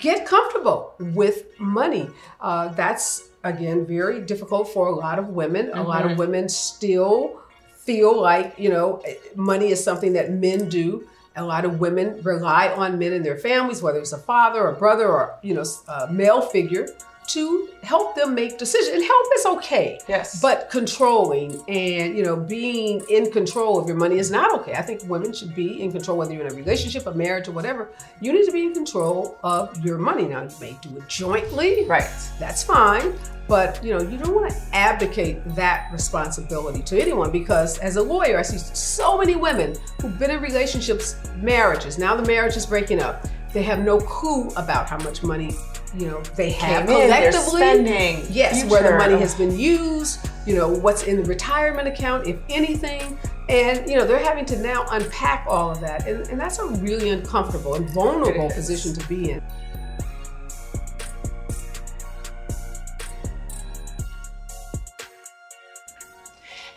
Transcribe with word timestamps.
Get 0.00 0.26
comfortable 0.26 0.94
with 0.98 1.58
money. 1.60 2.08
Uh, 2.40 2.68
that's, 2.68 3.28
again, 3.44 3.86
very 3.86 4.22
difficult 4.22 4.68
for 4.68 4.88
a 4.88 4.94
lot 4.94 5.18
of 5.18 5.28
women. 5.28 5.66
Mm-hmm. 5.66 5.78
A 5.78 5.82
lot 5.82 6.10
of 6.10 6.18
women 6.18 6.48
still 6.48 7.40
feel 7.76 8.18
like, 8.20 8.54
you 8.58 8.70
know, 8.70 9.02
money 9.34 9.70
is 9.70 9.82
something 9.82 10.12
that 10.14 10.32
men 10.32 10.68
do. 10.68 11.06
A 11.36 11.44
lot 11.44 11.64
of 11.64 11.80
women 11.80 12.20
rely 12.22 12.68
on 12.68 12.98
men 12.98 13.12
in 13.12 13.22
their 13.22 13.38
families, 13.38 13.82
whether 13.82 13.98
it's 13.98 14.12
a 14.12 14.18
father 14.18 14.60
or 14.66 14.72
brother 14.72 15.08
or, 15.08 15.38
you 15.42 15.54
know, 15.54 15.64
a 15.88 16.12
male 16.12 16.42
figure 16.42 16.88
to 17.30 17.68
help 17.82 18.14
them 18.14 18.34
make 18.34 18.58
decisions. 18.58 18.94
And 18.94 19.04
help 19.04 19.26
is 19.36 19.46
okay. 19.46 20.00
Yes. 20.08 20.40
But 20.40 20.68
controlling 20.70 21.62
and 21.68 22.16
you 22.16 22.24
know 22.24 22.36
being 22.36 23.02
in 23.08 23.30
control 23.30 23.78
of 23.78 23.86
your 23.86 23.96
money 23.96 24.18
is 24.18 24.30
not 24.30 24.52
okay. 24.60 24.74
I 24.74 24.82
think 24.82 25.02
women 25.04 25.32
should 25.32 25.54
be 25.54 25.82
in 25.82 25.92
control, 25.92 26.18
whether 26.18 26.32
you're 26.32 26.46
in 26.46 26.52
a 26.52 26.56
relationship, 26.56 27.06
a 27.06 27.14
marriage, 27.14 27.48
or 27.48 27.52
whatever. 27.52 27.90
You 28.20 28.32
need 28.32 28.46
to 28.46 28.52
be 28.52 28.64
in 28.64 28.74
control 28.74 29.38
of 29.44 29.84
your 29.84 29.98
money. 29.98 30.26
Now 30.26 30.42
you 30.42 30.50
may 30.60 30.76
do 30.82 30.96
it 30.96 31.08
jointly. 31.08 31.86
Right. 31.86 32.10
That's 32.38 32.62
fine. 32.62 33.14
But 33.46 33.82
you 33.82 33.92
know, 33.92 34.00
you 34.00 34.16
don't 34.16 34.34
want 34.34 34.50
to 34.52 34.56
abdicate 34.72 35.42
that 35.56 35.90
responsibility 35.92 36.82
to 36.82 37.00
anyone 37.00 37.32
because 37.32 37.78
as 37.78 37.96
a 37.96 38.02
lawyer, 38.02 38.38
I 38.38 38.42
see 38.42 38.58
so 38.58 39.18
many 39.18 39.34
women 39.36 39.74
who've 40.00 40.16
been 40.18 40.30
in 40.30 40.40
relationships, 40.40 41.16
marriages. 41.36 41.98
Now 41.98 42.14
the 42.14 42.24
marriage 42.26 42.56
is 42.56 42.66
breaking 42.66 43.00
up. 43.00 43.26
They 43.52 43.64
have 43.64 43.80
no 43.80 43.98
clue 43.98 44.48
about 44.50 44.88
how 44.88 44.98
much 44.98 45.24
money 45.24 45.56
you 45.94 46.06
know 46.06 46.22
they 46.36 46.50
have 46.52 46.88
in, 46.88 47.02
collectively. 47.02 47.60
spending, 47.60 48.26
yes, 48.30 48.64
where 48.70 48.82
the 48.82 48.96
money 48.98 49.18
has 49.18 49.34
been 49.34 49.56
used. 49.58 50.20
You 50.46 50.56
know 50.56 50.68
what's 50.68 51.04
in 51.04 51.22
the 51.22 51.24
retirement 51.24 51.88
account, 51.88 52.26
if 52.26 52.38
anything, 52.48 53.18
and 53.48 53.88
you 53.88 53.96
know 53.96 54.06
they're 54.06 54.24
having 54.24 54.46
to 54.46 54.58
now 54.58 54.86
unpack 54.90 55.46
all 55.48 55.70
of 55.70 55.80
that, 55.80 56.06
and, 56.06 56.26
and 56.28 56.40
that's 56.40 56.58
a 56.58 56.66
really 56.66 57.10
uncomfortable 57.10 57.74
and 57.74 57.88
vulnerable 57.90 58.50
position 58.50 58.94
to 58.94 59.08
be 59.08 59.32
in. 59.32 59.42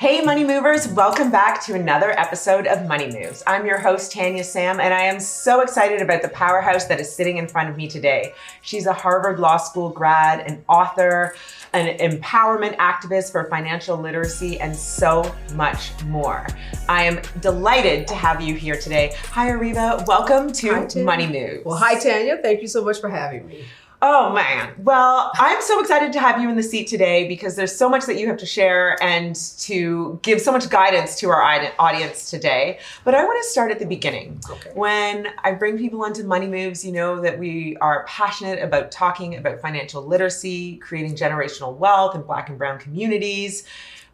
Hey, 0.03 0.19
Money 0.19 0.43
Movers, 0.43 0.85
welcome 0.89 1.31
back 1.31 1.63
to 1.63 1.75
another 1.75 2.11
episode 2.19 2.67
of 2.67 2.85
Money 2.89 3.09
Moves. 3.09 3.41
I'm 3.47 3.65
your 3.65 3.77
host, 3.77 4.11
Tanya 4.11 4.43
Sam, 4.43 4.81
and 4.81 4.93
I 4.93 5.03
am 5.03 5.17
so 5.17 5.61
excited 5.61 6.01
about 6.01 6.21
the 6.21 6.27
powerhouse 6.27 6.83
that 6.87 6.99
is 6.99 7.09
sitting 7.09 7.37
in 7.37 7.47
front 7.47 7.69
of 7.69 7.77
me 7.77 7.87
today. 7.87 8.33
She's 8.63 8.85
a 8.85 8.91
Harvard 8.91 9.39
Law 9.39 9.55
School 9.55 9.91
grad, 9.91 10.45
an 10.45 10.61
author, 10.67 11.37
an 11.71 11.97
empowerment 11.99 12.75
activist 12.79 13.31
for 13.31 13.45
financial 13.49 13.95
literacy, 13.95 14.59
and 14.59 14.75
so 14.75 15.33
much 15.53 15.93
more. 16.03 16.45
I 16.89 17.03
am 17.03 17.21
delighted 17.39 18.05
to 18.07 18.13
have 18.13 18.41
you 18.41 18.55
here 18.55 18.75
today. 18.75 19.15
Hi, 19.29 19.51
Areva. 19.51 20.05
Welcome 20.05 20.51
to 20.51 20.73
Hi, 20.73 21.01
Money 21.01 21.27
Moves. 21.27 21.63
Well, 21.63 21.77
hi 21.77 21.97
Tanya, 21.97 22.39
thank 22.41 22.61
you 22.61 22.67
so 22.67 22.83
much 22.83 22.99
for 22.99 23.07
having 23.07 23.47
me. 23.47 23.63
Oh 24.05 24.33
man. 24.33 24.73
Well, 24.79 25.31
I'm 25.35 25.61
so 25.61 25.79
excited 25.79 26.11
to 26.11 26.19
have 26.19 26.41
you 26.41 26.49
in 26.49 26.57
the 26.57 26.63
seat 26.63 26.87
today 26.87 27.25
because 27.25 27.55
there's 27.55 27.73
so 27.73 27.87
much 27.87 28.05
that 28.05 28.19
you 28.19 28.27
have 28.27 28.35
to 28.35 28.45
share 28.45 29.01
and 29.01 29.33
to 29.59 30.19
give 30.21 30.41
so 30.41 30.51
much 30.51 30.69
guidance 30.69 31.17
to 31.21 31.29
our 31.29 31.41
audience 31.79 32.29
today. 32.29 32.79
But 33.05 33.15
I 33.15 33.23
want 33.23 33.41
to 33.41 33.49
start 33.49 33.71
at 33.71 33.79
the 33.79 33.85
beginning. 33.85 34.41
Okay. 34.49 34.71
When 34.73 35.29
I 35.45 35.53
bring 35.53 35.77
people 35.77 36.03
onto 36.03 36.23
Money 36.25 36.47
Moves, 36.47 36.83
you 36.83 36.91
know 36.91 37.21
that 37.21 37.39
we 37.39 37.77
are 37.77 38.03
passionate 38.05 38.61
about 38.61 38.91
talking 38.91 39.37
about 39.37 39.61
financial 39.61 40.05
literacy, 40.05 40.75
creating 40.79 41.15
generational 41.15 41.73
wealth 41.73 42.13
in 42.13 42.23
black 42.23 42.49
and 42.49 42.57
brown 42.57 42.79
communities. 42.79 43.63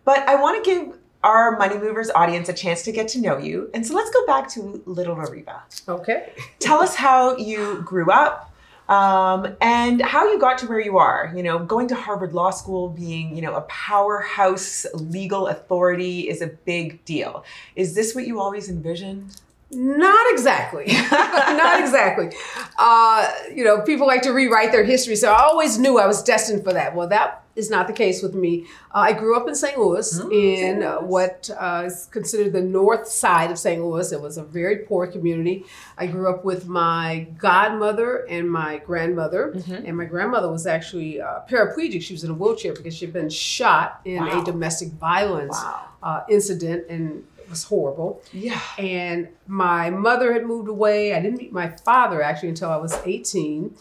But 0.06 0.20
I 0.30 0.40
want 0.40 0.64
to 0.64 0.70
give 0.70 1.00
our 1.24 1.58
Money 1.58 1.80
Movers 1.80 2.12
audience 2.12 2.48
a 2.48 2.54
chance 2.54 2.84
to 2.84 2.92
get 2.92 3.08
to 3.10 3.20
know 3.20 3.40
you. 3.40 3.72
And 3.74 3.84
so 3.86 3.96
let's 3.96 4.12
go 4.12 4.24
back 4.28 4.48
to 4.50 4.84
little 4.86 5.16
Areva 5.16 5.62
Okay. 5.88 6.32
tell 6.60 6.80
us 6.80 6.94
how 6.94 7.36
you 7.38 7.82
grew 7.82 8.12
up 8.12 8.49
um, 8.90 9.56
and 9.62 10.02
how 10.02 10.30
you 10.30 10.40
got 10.40 10.58
to 10.58 10.68
where 10.68 10.82
you 10.82 10.98
are 10.98 11.32
you 11.36 11.44
know 11.44 11.60
going 11.60 11.88
to 11.88 11.96
harvard 11.96 12.34
law 12.34 12.50
school 12.50 12.90
being 12.90 13.36
you 13.36 13.42
know 13.42 13.56
a 13.56 13.62
powerhouse 13.62 14.86
legal 14.94 15.48
authority 15.48 16.28
is 16.28 16.42
a 16.42 16.48
big 16.48 17.04
deal. 17.06 17.44
Is 17.76 17.96
this 17.96 18.16
what 18.16 18.28
you 18.28 18.40
always 18.40 18.70
envisioned 18.70 19.40
Not 19.72 20.32
exactly. 20.34 20.86
Not 21.12 21.80
exactly. 21.80 22.32
Uh, 22.78 23.32
you 23.54 23.64
know, 23.64 23.82
people 23.82 24.08
like 24.08 24.24
to 24.24 24.32
rewrite 24.32 24.72
their 24.72 24.84
history, 24.84 25.16
so 25.16 25.32
I 25.32 25.44
always 25.44 25.78
knew 25.78 26.00
I 26.00 26.08
was 26.08 26.24
destined 26.24 26.64
for 26.64 26.74
that. 26.74 26.96
Well, 26.96 27.08
that 27.10 27.44
is 27.56 27.70
not 27.70 27.88
the 27.88 27.94
case 27.94 28.24
with 28.24 28.34
me. 28.34 28.66
Uh, 28.96 29.00
I 29.00 29.14
grew 29.14 29.36
up 29.36 29.48
in 29.48 29.54
St. 29.54 29.78
Louis, 29.78 30.18
in 30.32 30.82
uh, 30.82 30.98
what 31.02 31.50
uh, 31.60 31.84
is 31.86 32.08
considered 32.10 32.54
the 32.54 32.62
north 32.62 33.08
side 33.08 33.52
of 33.52 33.60
St. 33.60 33.84
Louis. 33.84 34.12
It 34.12 34.22
was 34.22 34.38
a 34.38 34.44
very 34.44 34.78
poor 34.78 35.06
community. 35.06 35.66
I 35.98 36.08
grew 36.08 36.30
up 36.30 36.46
with 36.46 36.68
my 36.68 37.28
godmother 37.38 38.26
and 38.30 38.50
my 38.50 38.78
grandmother, 38.78 39.54
and 39.68 39.96
my 39.98 40.06
grandmother 40.06 40.50
was 40.50 40.66
actually 40.66 41.22
uh, 41.22 41.42
paraplegic. 41.50 42.02
She 42.02 42.14
was 42.14 42.24
in 42.24 42.32
a 42.32 42.34
wheelchair 42.34 42.74
because 42.74 42.96
she'd 42.96 43.14
been 43.14 43.30
shot 43.30 44.02
in 44.06 44.24
Wow. 44.26 44.42
a 44.42 44.46
domestic 44.46 44.90
violence 44.94 45.58
Wow. 45.62 45.86
uh, 46.02 46.22
incident, 46.30 46.86
and 46.90 47.24
was 47.50 47.64
horrible 47.64 48.22
yeah 48.32 48.62
and 48.78 49.28
my 49.50 49.90
mother 49.90 50.32
had 50.32 50.46
moved 50.46 50.70
away. 50.70 51.14
I 51.14 51.20
didn't 51.20 51.40
meet 51.40 51.52
my 51.52 51.70
father 51.70 52.22
actually 52.22 52.50
until 52.50 52.70
I 52.70 52.78
was 52.78 52.94
18. 53.06 53.76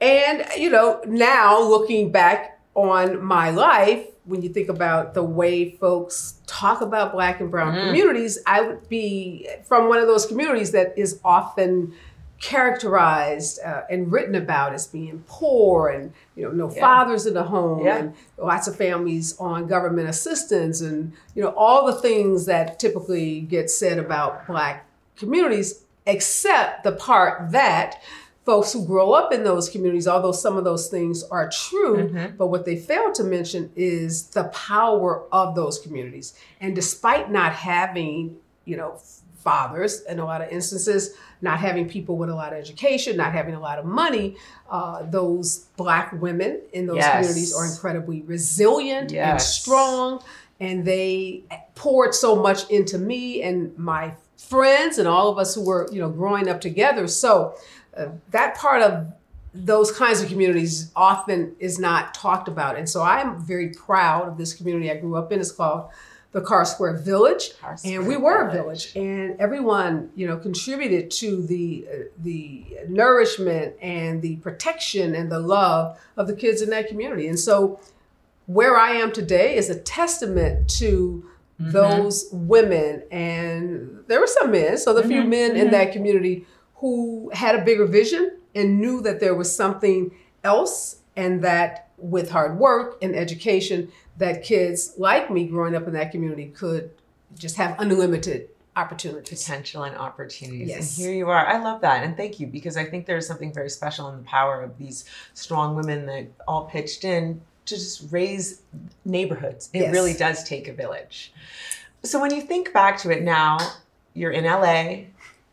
And, 0.00 0.44
you 0.56 0.70
know, 0.70 1.00
now 1.06 1.60
looking 1.62 2.10
back 2.10 2.60
on 2.74 3.24
my 3.24 3.50
life, 3.50 4.06
when 4.24 4.42
you 4.42 4.48
think 4.48 4.68
about 4.68 5.14
the 5.14 5.22
way 5.22 5.70
folks 5.70 6.40
talk 6.46 6.80
about 6.80 7.12
black 7.12 7.40
and 7.40 7.50
brown 7.50 7.74
mm. 7.74 7.86
communities, 7.86 8.38
I 8.46 8.60
would 8.60 8.88
be 8.88 9.48
from 9.64 9.88
one 9.88 10.00
of 10.00 10.08
those 10.08 10.26
communities 10.26 10.72
that 10.72 10.98
is 10.98 11.20
often 11.24 11.94
characterized 12.40 13.58
uh, 13.64 13.82
and 13.90 14.12
written 14.12 14.34
about 14.34 14.72
as 14.72 14.86
being 14.86 15.24
poor 15.26 15.88
and 15.88 16.12
you 16.36 16.44
know 16.44 16.50
no 16.52 16.72
Yeah. 16.72 16.80
fathers 16.80 17.26
in 17.26 17.34
the 17.34 17.42
home 17.44 17.84
Yeah. 17.84 17.96
and 17.98 18.14
lots 18.36 18.68
of 18.68 18.76
families 18.76 19.36
on 19.38 19.66
government 19.66 20.08
assistance 20.08 20.80
and 20.80 21.12
you 21.34 21.42
know 21.42 21.50
all 21.56 21.86
the 21.86 21.94
things 22.00 22.46
that 22.46 22.78
typically 22.78 23.40
get 23.40 23.70
said 23.70 23.98
about 23.98 24.46
black 24.46 24.86
communities 25.16 25.82
except 26.06 26.84
the 26.84 26.92
part 26.92 27.50
that 27.52 28.00
folks 28.46 28.72
who 28.72 28.86
grow 28.86 29.12
up 29.12 29.32
in 29.32 29.44
those 29.44 29.68
communities 29.68 30.06
although 30.06 30.32
some 30.32 30.56
of 30.56 30.64
those 30.64 30.88
things 30.88 31.22
are 31.24 31.50
true 31.50 32.08
but 32.38 32.46
what 32.46 32.64
they 32.64 32.76
fail 32.76 33.12
to 33.12 33.24
mention 33.24 33.70
is 33.76 34.28
the 34.28 34.44
power 34.44 35.24
of 35.32 35.54
those 35.54 35.78
communities 35.78 36.34
and 36.60 36.74
despite 36.74 37.30
not 37.30 37.52
having 37.52 38.36
you 38.64 38.76
know 38.76 38.98
fathers 39.38 40.02
in 40.02 40.18
a 40.18 40.24
lot 40.24 40.42
of 40.42 40.48
instances, 40.50 41.14
not 41.40 41.58
having 41.60 41.88
people 41.88 42.16
with 42.16 42.28
a 42.28 42.34
lot 42.34 42.52
of 42.52 42.58
education, 42.58 43.16
not 43.16 43.32
having 43.32 43.54
a 43.54 43.60
lot 43.60 43.78
of 43.78 43.84
money, 43.84 44.36
uh, 44.70 45.02
those 45.04 45.66
black 45.76 46.12
women 46.20 46.60
in 46.72 46.86
those 46.86 46.96
Yes. 46.98 47.12
communities 47.12 47.54
are 47.54 47.64
incredibly 47.66 48.22
resilient 48.22 49.12
and 49.32 49.40
strong, 49.40 50.20
and 50.60 50.84
they 50.84 51.44
poured 51.74 52.14
so 52.14 52.34
much 52.36 52.68
into 52.68 52.98
me 52.98 53.42
and 53.42 53.76
my 53.78 54.12
friends 54.36 54.98
and 54.98 55.06
all 55.06 55.28
of 55.28 55.38
us 55.38 55.54
who 55.54 55.64
were, 55.64 55.88
you 55.92 56.00
know, 56.00 56.08
growing 56.10 56.48
up 56.48 56.60
together. 56.60 57.06
So 57.06 57.54
uh, 57.96 58.06
that 58.30 58.56
part 58.56 58.82
of 58.82 59.06
those 59.54 59.90
kinds 59.92 60.20
of 60.20 60.28
communities 60.28 60.90
often 60.94 61.54
is 61.58 61.78
not 61.78 62.12
talked 62.14 62.48
about, 62.48 62.76
and 62.76 62.88
so 62.88 63.02
I'm 63.02 63.40
very 63.40 63.70
proud 63.70 64.28
of 64.28 64.36
this 64.36 64.52
community 64.54 64.90
I 64.90 64.96
grew 64.96 65.16
up 65.16 65.32
in. 65.32 65.40
It's 65.40 65.52
called 65.52 65.88
the 66.32 66.40
Carr 66.42 66.64
Square 66.64 66.98
Village, 66.98 67.58
Carr 67.58 67.76
and 67.84 68.06
we 68.06 68.16
were 68.16 68.48
a 68.48 68.52
Village. 68.52 68.92
village, 68.92 68.96
and 68.96 69.40
everyone 69.40 70.10
you 70.14 70.26
know 70.26 70.36
contributed 70.36 71.10
to 71.12 71.42
the 71.46 71.86
uh, 71.90 71.96
the 72.18 72.64
nourishment 72.88 73.74
and 73.80 74.20
the 74.20 74.36
protection 74.36 75.14
and 75.14 75.32
the 75.32 75.40
love 75.40 75.98
of 76.16 76.26
the 76.26 76.34
kids 76.34 76.60
in 76.60 76.70
that 76.70 76.88
community. 76.88 77.28
And 77.28 77.38
so, 77.38 77.80
where 78.46 78.76
I 78.76 78.92
am 78.92 79.12
today 79.12 79.56
is 79.56 79.70
a 79.70 79.78
testament 79.78 80.68
to 80.78 81.24
mm-hmm. 81.60 81.70
those 81.70 82.28
women, 82.30 83.02
and 83.10 84.04
there 84.06 84.20
were 84.20 84.26
some 84.26 84.50
men. 84.50 84.76
So 84.76 84.92
the 84.92 85.02
few 85.02 85.22
mm-hmm. 85.22 85.30
men 85.30 85.50
in 85.52 85.62
mm-hmm. 85.64 85.70
that 85.70 85.92
community 85.92 86.46
who 86.76 87.30
had 87.32 87.54
a 87.54 87.64
bigger 87.64 87.86
vision 87.86 88.36
and 88.54 88.80
knew 88.80 89.00
that 89.00 89.20
there 89.20 89.34
was 89.34 89.54
something 89.54 90.10
else, 90.44 90.96
and 91.16 91.42
that 91.42 91.88
with 91.96 92.30
hard 92.30 92.58
work 92.58 92.98
and 93.02 93.16
education, 93.16 93.90
that 94.18 94.42
kids 94.42 94.94
like 94.98 95.30
me 95.30 95.46
growing 95.46 95.74
up 95.74 95.86
in 95.86 95.92
that 95.94 96.10
community 96.12 96.46
could 96.54 96.90
just 97.38 97.56
have 97.56 97.76
unlimited 97.78 98.48
opportunities. 98.76 99.42
potential 99.44 99.82
and 99.82 99.96
opportunities. 99.96 100.68
Yes. 100.68 100.96
And 100.96 101.04
here 101.06 101.14
you 101.14 101.28
are. 101.30 101.46
I 101.46 101.58
love 101.58 101.80
that. 101.80 102.04
And 102.04 102.16
thank 102.16 102.38
you 102.38 102.46
because 102.46 102.76
I 102.76 102.84
think 102.84 103.06
there's 103.06 103.26
something 103.26 103.52
very 103.52 103.70
special 103.70 104.08
in 104.08 104.16
the 104.18 104.22
power 104.22 104.62
of 104.62 104.78
these 104.78 105.04
strong 105.34 105.74
women 105.74 106.06
that 106.06 106.28
all 106.46 106.66
pitched 106.66 107.04
in 107.04 107.40
to 107.66 107.74
just 107.74 108.10
raise 108.12 108.62
neighborhoods. 109.04 109.68
It 109.72 109.80
Yes. 109.80 109.92
really 109.92 110.14
does 110.14 110.44
take 110.44 110.68
a 110.68 110.72
village. 110.72 111.32
So 112.04 112.20
when 112.20 112.32
you 112.32 112.40
think 112.40 112.72
back 112.72 112.98
to 112.98 113.10
it 113.10 113.22
now, 113.22 113.58
you're 114.14 114.30
in 114.30 114.44
LA, 114.44 115.06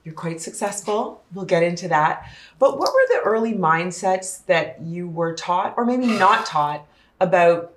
you're 0.04 0.14
quite 0.14 0.40
successful. 0.40 1.24
We'll 1.34 1.46
get 1.46 1.64
into 1.64 1.88
that. 1.88 2.30
But 2.60 2.78
what 2.78 2.94
were 2.94 3.08
the 3.10 3.22
early 3.26 3.54
mindsets 3.54 4.46
that 4.46 4.82
you 4.82 5.08
were 5.10 5.34
taught 5.34 5.74
or 5.78 5.84
maybe 5.86 6.06
not 6.06 6.46
taught 6.46 6.86
about 7.20 7.74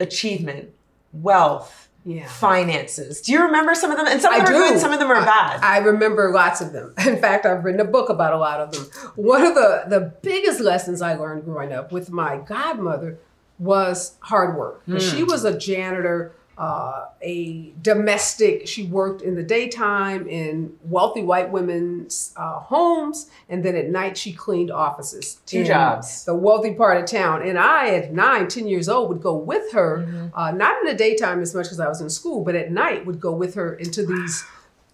achievement, 0.00 0.70
wealth, 1.12 1.88
Yeah. 2.04 2.26
finances. 2.28 3.20
Do 3.20 3.32
you 3.32 3.42
remember 3.42 3.74
some 3.74 3.90
of 3.90 3.96
them? 3.96 4.06
And 4.06 4.20
some 4.20 4.32
of 4.32 4.40
I 4.40 4.44
them 4.44 4.54
are 4.54 4.58
do. 4.68 4.72
good, 4.72 4.80
some 4.80 4.92
of 4.92 4.98
them 4.98 5.10
are 5.10 5.16
I- 5.16 5.24
bad. 5.24 5.60
I 5.62 5.78
remember 5.78 6.30
lots 6.32 6.60
of 6.60 6.72
them. 6.72 6.94
In 7.06 7.16
fact, 7.18 7.44
I've 7.46 7.64
written 7.64 7.80
a 7.80 7.84
book 7.90 8.08
about 8.08 8.32
a 8.32 8.38
lot 8.38 8.60
of 8.60 8.72
them. 8.72 8.84
One 9.16 9.42
of 9.44 9.54
the, 9.54 9.84
the 9.88 10.00
biggest 10.22 10.60
lessons 10.60 11.02
I 11.02 11.14
learned 11.14 11.44
growing 11.44 11.72
up 11.72 11.92
with 11.92 12.10
my 12.10 12.36
godmother 12.38 13.18
was 13.58 14.14
hard 14.20 14.56
work. 14.56 14.84
Hmm. 14.84 14.98
She 14.98 15.22
was 15.24 15.44
a 15.44 15.58
janitor, 15.58 16.32
uh, 16.58 17.06
a 17.22 17.72
domestic. 17.80 18.66
She 18.66 18.84
worked 18.84 19.22
in 19.22 19.34
the 19.34 19.42
daytime 19.42 20.28
in 20.28 20.76
wealthy 20.84 21.22
white 21.22 21.50
women's 21.50 22.34
uh, 22.36 22.58
homes, 22.58 23.30
and 23.48 23.64
then 23.64 23.76
at 23.76 23.88
night 23.88 24.16
she 24.18 24.32
cleaned 24.32 24.70
offices. 24.70 25.40
Two 25.46 25.64
jobs. 25.64 26.24
The 26.24 26.34
wealthy 26.34 26.74
part 26.74 27.00
of 27.00 27.06
town. 27.08 27.42
And 27.42 27.58
I, 27.58 27.94
at 27.94 28.12
nine, 28.12 28.48
10 28.48 28.66
years 28.66 28.88
old, 28.88 29.08
would 29.08 29.22
go 29.22 29.34
with 29.34 29.72
her, 29.72 30.30
uh, 30.34 30.50
not 30.50 30.78
in 30.80 30.86
the 30.86 30.94
daytime 30.94 31.40
as 31.40 31.54
much 31.54 31.68
as 31.68 31.80
I 31.80 31.88
was 31.88 32.00
in 32.00 32.10
school, 32.10 32.44
but 32.44 32.54
at 32.54 32.70
night 32.70 33.06
would 33.06 33.20
go 33.20 33.32
with 33.32 33.54
her 33.54 33.74
into 33.74 34.04
these 34.04 34.44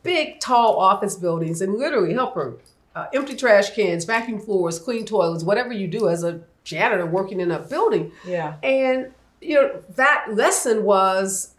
big, 0.03 0.39
tall 0.39 0.79
office 0.79 1.17
buildings 1.17 1.61
and 1.61 1.75
literally 1.75 2.13
help 2.13 2.35
her 2.35 2.55
uh, 2.95 3.07
empty 3.13 3.35
trash 3.35 3.75
cans, 3.75 4.05
vacuum 4.05 4.39
floors, 4.39 4.79
clean 4.79 5.05
toilets, 5.05 5.43
whatever 5.43 5.73
you 5.73 5.89
do 5.89 6.09
as 6.09 6.23
a 6.23 6.41
janitor 6.63 7.07
working 7.07 7.41
in 7.41 7.51
a 7.51 7.59
building. 7.59 8.13
Yeah. 8.27 8.57
And, 8.63 9.13
you 9.41 9.55
know, 9.55 9.83
that 9.97 10.27
lesson 10.31 10.85
was, 10.85 11.54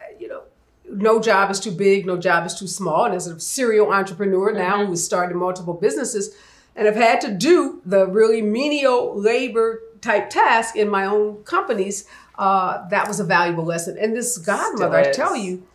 no 0.96 1.20
job 1.20 1.50
is 1.50 1.60
too 1.60 1.70
big, 1.70 2.06
no 2.06 2.16
job 2.16 2.46
is 2.46 2.54
too 2.54 2.66
small. 2.66 3.04
And 3.04 3.14
as 3.14 3.26
a 3.26 3.38
serial 3.38 3.92
entrepreneur 3.92 4.52
now 4.52 4.84
who 4.84 4.90
has 4.90 5.04
started 5.04 5.36
multiple 5.36 5.74
businesses 5.74 6.34
and 6.74 6.86
have 6.86 6.96
had 6.96 7.20
to 7.22 7.32
do 7.32 7.80
the 7.84 8.06
really 8.06 8.42
menial 8.42 9.18
labor 9.18 9.80
type 10.00 10.30
task 10.30 10.76
in 10.76 10.88
my 10.88 11.04
own 11.06 11.42
companies, 11.44 12.06
uh, 12.38 12.86
that 12.88 13.08
was 13.08 13.20
a 13.20 13.24
valuable 13.24 13.64
lesson. 13.64 13.96
And 13.98 14.14
this 14.14 14.38
godmother, 14.38 14.96
I 14.96 15.10
tell 15.10 15.36
you, 15.36 15.66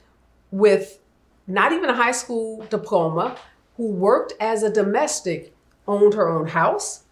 with 0.52 1.00
not 1.48 1.72
even 1.72 1.90
a 1.90 1.96
high 1.96 2.12
school 2.12 2.66
diploma, 2.70 3.38
who 3.78 3.88
worked 3.88 4.34
as 4.40 4.64
a 4.64 4.72
domestic, 4.72 5.56
owned 5.88 6.14
her 6.14 6.30
own 6.30 6.48
house, 6.48 7.04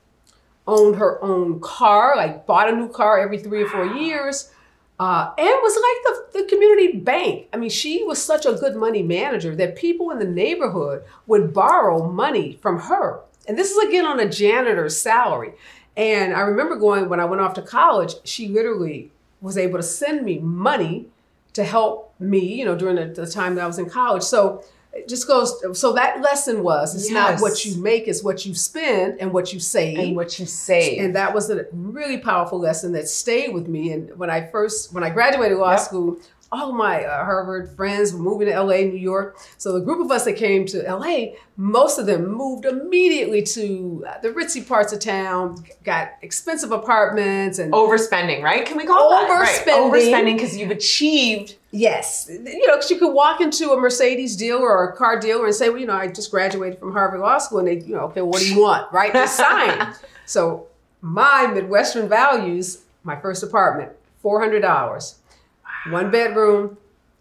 owned 0.68 0.98
her 0.98 1.22
own 1.24 1.60
car, 1.60 2.16
like 2.16 2.46
bought 2.46 2.70
a 2.70 2.76
new 2.76 2.90
car 2.90 3.20
every 3.20 3.40
three 3.40 3.64
or 3.64 3.68
four 3.70 3.86
years, 3.86 4.52
uh, 5.00 5.32
and 5.38 5.48
was 5.48 5.76
like 5.76 6.34
the, 6.34 6.40
the 6.40 6.50
community 6.50 6.98
bank. 6.98 7.48
I 7.54 7.58
mean, 7.58 7.70
she 7.70 8.04
was 8.04 8.22
such 8.22 8.46
a 8.46 8.54
good 8.54 8.76
money 8.76 9.02
manager 9.02 9.56
that 9.56 9.78
people 9.78 10.12
in 10.12 10.20
the 10.20 10.26
neighborhood 10.26 11.04
would 11.26 11.54
borrow 11.54 12.10
money 12.10 12.60
from 12.62 12.80
her. 12.80 13.22
And 13.48 13.58
this 13.58 13.72
is 13.72 13.88
again 13.88 14.06
on 14.06 14.20
a 14.20 14.30
janitor's 14.30 15.00
salary. 15.00 15.54
And 15.96 16.34
I 16.34 16.42
remember 16.42 16.76
going 16.76 17.08
when 17.10 17.20
I 17.20 17.26
went 17.26 17.42
off 17.42 17.54
to 17.56 17.62
college, 17.62 18.16
she 18.26 18.50
literally 18.50 19.12
was 19.42 19.58
able 19.58 19.80
to 19.80 19.84
send 19.84 20.24
me 20.26 20.38
money 20.40 21.08
to 21.54 21.64
help 21.64 22.14
me, 22.20 22.40
you 22.56 22.66
know, 22.66 22.76
during 22.76 22.98
the, 22.98 23.06
the 23.06 23.26
time 23.26 23.56
that 23.56 23.64
I 23.64 23.68
was 23.68 23.80
in 23.80 23.90
college. 23.90 24.24
So 24.24 24.64
it 24.92 25.08
just 25.08 25.28
goes, 25.28 25.80
so 25.80 25.94
that 25.94 26.22
lesson 26.22 26.64
was 26.64 26.96
it's 26.96 27.12
not 27.12 27.40
what 27.42 27.64
you 27.64 27.82
make, 27.82 28.08
it's 28.08 28.24
what 28.24 28.46
you 28.46 28.56
spend 28.56 29.20
and 29.20 29.32
what 29.32 29.54
you 29.54 29.60
save. 29.60 30.00
And 30.00 30.16
what 30.16 30.40
you 30.40 30.46
save. 30.46 31.02
And 31.02 31.16
that 31.16 31.34
was 31.34 31.50
a 31.50 31.66
really 31.72 32.18
powerful 32.18 32.60
lesson 32.60 32.92
that 32.94 33.08
stayed 33.08 33.54
with 33.54 33.68
me. 33.68 33.92
And 33.92 34.18
when 34.18 34.30
I 34.30 34.48
first, 34.48 34.94
when 34.94 35.04
I 35.04 35.10
graduated 35.10 35.58
law 35.58 35.72
Yep. 35.72 35.80
school, 35.80 36.18
all 36.52 36.74
my 36.74 37.04
uh, 37.04 37.24
Harvard 37.24 37.70
friends 37.76 38.12
were 38.12 38.20
moving 38.20 38.48
to 38.48 38.60
LA, 38.60 38.78
New 38.78 38.98
York. 38.98 39.38
So 39.60 39.72
the 39.74 39.82
group 39.82 40.04
of 40.04 40.10
us 40.12 40.26
that 40.26 40.34
came 40.34 40.66
to 40.68 40.82
LA, 40.82 41.36
most 41.58 42.00
of 42.00 42.08
them 42.08 42.28
moved 42.28 42.66
immediately 42.66 43.44
to 43.44 44.04
uh, 44.08 44.20
the 44.22 44.30
ritzy 44.30 44.68
parts 44.68 44.92
of 44.92 45.00
town, 45.00 45.64
got 45.84 46.14
expensive 46.24 46.72
apartments, 46.72 47.60
and 47.60 47.72
Overspending, 47.72 48.42
right? 48.42 48.66
Can 48.66 48.78
we 48.78 48.86
call 48.86 49.12
that? 49.12 49.30
Right. 49.30 49.48
Overspending. 49.48 49.92
Overspending 49.92 50.34
because 50.36 50.58
you've 50.58 50.72
achieved. 50.72 51.56
Yes, 51.72 52.28
you 52.30 52.68
know, 52.68 52.76
because 52.76 52.90
you 52.90 52.98
could 52.98 53.14
walk 53.14 53.42
into 53.42 53.72
a 53.72 53.78
Mercedes 53.80 54.36
dealer 54.36 54.68
or 54.68 54.90
a 54.90 54.96
car 54.96 55.20
dealer 55.20 55.46
and 55.46 55.54
say, 55.54 55.70
well, 55.70 55.78
you 55.78 55.86
know, 55.86 55.94
I 55.94 56.08
just 56.08 56.32
graduated 56.32 56.80
from 56.80 56.94
Harvard 56.94 57.20
Law 57.20 57.38
School, 57.38 57.60
and 57.60 57.68
they, 57.68 57.80
you 57.86 57.94
know, 57.94 58.02
okay, 58.06 58.24
what 58.24 58.40
do 58.40 58.52
you 58.52 58.60
want, 58.60 58.92
right? 58.92 59.14
Just 59.14 59.38
sign. 59.38 59.94
so 60.26 60.66
my 61.02 61.46
Midwestern 61.46 62.10
values, 62.10 62.82
my 63.04 63.16
first 63.16 63.44
apartment, 63.44 63.92
four 64.22 64.42
hundred 64.42 64.62
dollars, 64.62 65.20
one 65.90 66.10
bedroom. 66.10 66.78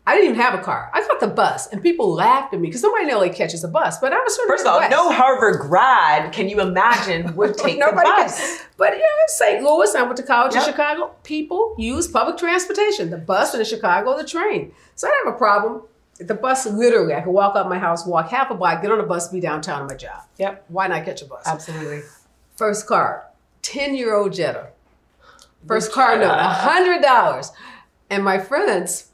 I 0.08 0.14
didn't 0.14 0.30
even 0.30 0.40
have 0.40 0.54
a 0.54 0.62
car. 0.62 0.90
I 0.94 1.06
got 1.06 1.20
the 1.20 1.26
bus, 1.28 1.66
and 1.70 1.82
people 1.82 2.10
laughed 2.14 2.54
at 2.54 2.60
me 2.60 2.68
because 2.68 2.82
nobody 2.82 3.10
in 3.10 3.14
LA 3.14 3.28
catches 3.28 3.62
a 3.62 3.68
bus. 3.68 3.98
But 3.98 4.14
I 4.14 4.18
was 4.20 4.34
sort 4.34 4.48
of 4.48 4.52
First 4.54 4.66
of 4.66 4.72
all, 4.82 4.88
no 4.88 5.12
Harvard 5.12 5.60
grad 5.60 6.32
can 6.32 6.48
you 6.48 6.60
imagine 6.60 7.36
would 7.36 7.58
take 7.58 7.78
the 7.78 7.92
bus. 7.92 8.38
can- 8.38 8.66
But 8.78 8.92
you 8.94 9.00
know, 9.00 9.04
in 9.04 9.28
St. 9.28 9.62
Louis, 9.62 9.94
I 9.94 10.02
went 10.02 10.16
to 10.16 10.22
college 10.22 10.54
Yep. 10.54 10.66
in 10.66 10.70
Chicago. 10.72 11.10
People 11.24 11.74
use 11.78 12.08
public 12.08 12.38
transportation, 12.38 13.10
the 13.10 13.18
bus 13.18 13.52
and 13.52 13.60
in 13.60 13.66
Chicago, 13.66 14.16
the 14.16 14.24
train. 14.24 14.72
So 14.94 15.06
I 15.06 15.10
didn't 15.10 15.26
have 15.26 15.34
a 15.34 15.38
problem. 15.38 15.82
The 16.20 16.34
bus, 16.34 16.66
literally, 16.66 17.14
I 17.14 17.20
could 17.20 17.30
walk 17.30 17.54
out 17.54 17.68
my 17.68 17.78
house, 17.78 18.06
walk 18.06 18.30
half 18.30 18.50
a 18.50 18.54
block, 18.54 18.80
get 18.82 18.90
on 18.90 18.98
a 19.00 19.04
bus, 19.06 19.28
be 19.28 19.40
downtown 19.40 19.82
at 19.82 19.88
my 19.88 19.94
job. 19.94 20.22
Yep. 20.38 20.64
Why 20.68 20.86
not 20.88 21.04
catch 21.04 21.20
a 21.22 21.26
bus? 21.26 21.42
Absolutely. 21.46 22.00
First 22.56 22.86
car, 22.88 23.26
10 23.62 23.94
year 23.94 24.14
old 24.14 24.32
Jetta. 24.32 24.68
First 25.66 25.92
car 25.92 26.16
note, 26.18 26.32
$100. 26.38 27.50
And 28.10 28.24
my 28.24 28.38
friends 28.38 29.07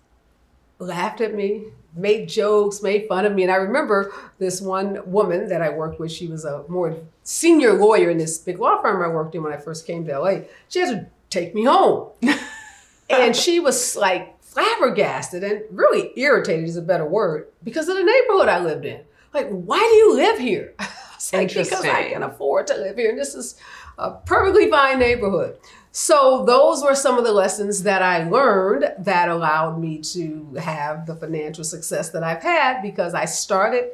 laughed 0.78 1.20
at 1.20 1.34
me, 1.34 1.66
made 1.94 2.28
jokes, 2.28 2.82
made 2.82 3.06
fun 3.08 3.24
of 3.24 3.34
me. 3.34 3.42
And 3.42 3.52
I 3.52 3.56
remember 3.56 4.12
this 4.38 4.60
one 4.60 5.00
woman 5.10 5.48
that 5.48 5.62
I 5.62 5.70
worked 5.70 6.00
with, 6.00 6.12
she 6.12 6.26
was 6.26 6.44
a 6.44 6.64
more 6.68 6.96
senior 7.22 7.72
lawyer 7.74 8.10
in 8.10 8.18
this 8.18 8.38
big 8.38 8.58
law 8.58 8.80
firm 8.82 9.02
I 9.02 9.08
worked 9.08 9.34
in 9.34 9.42
when 9.42 9.52
I 9.52 9.56
first 9.56 9.86
came 9.86 10.04
to 10.06 10.18
LA. 10.18 10.40
She 10.68 10.80
had 10.80 10.88
to 10.90 11.06
take 11.30 11.54
me 11.54 11.64
home. 11.64 12.10
and 13.10 13.34
she 13.34 13.60
was 13.60 13.96
like 13.96 14.40
flabbergasted 14.42 15.42
and 15.42 15.62
really 15.70 16.12
irritated 16.16 16.68
is 16.68 16.76
a 16.76 16.82
better 16.82 17.06
word 17.06 17.48
because 17.62 17.88
of 17.88 17.96
the 17.96 18.02
neighborhood 18.02 18.48
I 18.48 18.60
lived 18.60 18.84
in. 18.84 19.00
Like, 19.32 19.48
why 19.48 19.78
do 19.78 19.84
you 19.84 20.14
live 20.14 20.38
here? 20.38 20.74
I 20.78 20.88
was 21.14 21.32
like, 21.32 21.48
because 21.48 21.72
I 21.84 22.10
can 22.10 22.22
afford 22.22 22.68
to 22.68 22.76
live 22.76 22.96
here. 22.96 23.10
And 23.10 23.18
this 23.18 23.34
is 23.34 23.56
a 23.98 24.12
perfectly 24.12 24.70
fine 24.70 24.98
neighborhood. 24.98 25.58
So 25.96 26.44
those 26.44 26.82
were 26.82 26.96
some 26.96 27.18
of 27.18 27.24
the 27.24 27.30
lessons 27.30 27.84
that 27.84 28.02
I 28.02 28.28
learned 28.28 28.92
that 28.98 29.28
allowed 29.28 29.78
me 29.80 29.98
to 29.98 30.54
have 30.60 31.06
the 31.06 31.14
financial 31.14 31.62
success 31.62 32.10
that 32.10 32.24
I've 32.24 32.42
had 32.42 32.82
because 32.82 33.14
I 33.14 33.26
started 33.26 33.90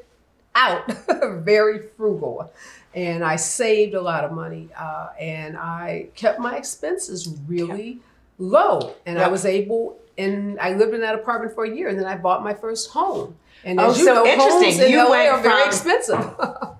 out 0.54 0.90
very 1.44 1.78
frugal 1.98 2.50
and 2.94 3.22
I 3.22 3.36
saved 3.36 3.92
a 3.92 4.00
lot 4.00 4.24
of 4.24 4.32
money 4.32 4.70
uh, 4.78 5.08
and 5.20 5.58
I 5.58 6.06
kept 6.14 6.40
my 6.40 6.56
expenses 6.56 7.36
really 7.46 7.98
low 8.38 8.94
and 9.04 9.18
I 9.18 9.28
was 9.28 9.44
able 9.44 9.98
and 10.16 10.58
I 10.58 10.72
lived 10.72 10.94
in 10.94 11.02
that 11.02 11.14
apartment 11.14 11.54
for 11.54 11.64
a 11.64 11.70
year, 11.74 11.88
and 11.88 11.98
then 11.98 12.04
I 12.06 12.14
bought 12.16 12.42
my 12.44 12.52
first 12.52 12.90
home. 12.90 13.36
And 13.64 13.80
Oh, 13.80 13.88
you 13.88 14.04
so 14.04 14.14
know, 14.16 14.26
interesting. 14.26 14.62
homes 14.64 14.78
in 14.80 14.90
You 14.90 14.98
LA 15.04 15.10
went 15.10 15.32
are 15.32 15.40
very 15.40 15.60
from- 15.60 15.68
expensive. 15.68 16.34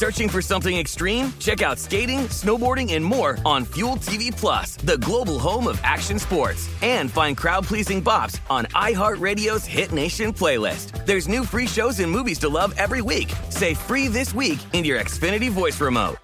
Searching 0.00 0.30
for 0.30 0.40
something 0.40 0.78
extreme? 0.78 1.30
Check 1.40 1.60
out 1.60 1.78
skating, 1.78 2.20
snowboarding, 2.30 2.94
and 2.94 3.04
more 3.04 3.36
on 3.44 3.66
Fuel 3.74 3.96
TV 3.96 4.34
Plus, 4.34 4.76
the 4.76 4.96
global 4.96 5.38
home 5.38 5.66
of 5.66 5.78
action 5.84 6.18
sports. 6.18 6.70
And 6.80 7.10
find 7.10 7.36
crowd-pleasing 7.36 8.02
bops 8.02 8.40
on 8.48 8.64
iHeartRadio's 8.74 9.66
Hit 9.66 9.92
Nation 9.92 10.32
playlist. 10.32 11.04
There's 11.04 11.28
new 11.28 11.44
free 11.44 11.66
shows 11.66 12.00
and 12.00 12.10
movies 12.10 12.38
to 12.38 12.48
love 12.48 12.72
every 12.78 13.02
week. 13.02 13.30
Say 13.50 13.74
free 13.74 14.08
this 14.08 14.32
week 14.32 14.58
in 14.72 14.86
your 14.86 14.98
Xfinity 14.98 15.50
voice 15.50 15.78
remote. 15.78 16.16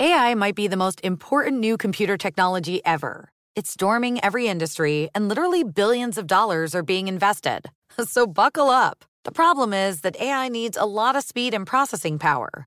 AI 0.00 0.34
might 0.34 0.56
be 0.56 0.66
the 0.66 0.76
most 0.76 1.00
important 1.04 1.60
new 1.60 1.76
computer 1.76 2.16
technology 2.16 2.84
ever. 2.84 3.28
It's 3.54 3.70
storming 3.70 4.18
every 4.20 4.48
industry, 4.48 5.10
and 5.14 5.28
literally 5.28 5.62
billions 5.62 6.18
of 6.18 6.26
dollars 6.26 6.74
are 6.74 6.82
being 6.82 7.06
invested. 7.06 7.70
So 8.04 8.26
buckle 8.26 8.68
up. 8.68 9.04
The 9.22 9.30
problem 9.30 9.72
is 9.72 10.00
that 10.00 10.20
AI 10.20 10.48
needs 10.48 10.76
a 10.76 10.86
lot 10.86 11.14
of 11.14 11.22
speed 11.22 11.54
and 11.54 11.64
processing 11.64 12.18
power. 12.18 12.66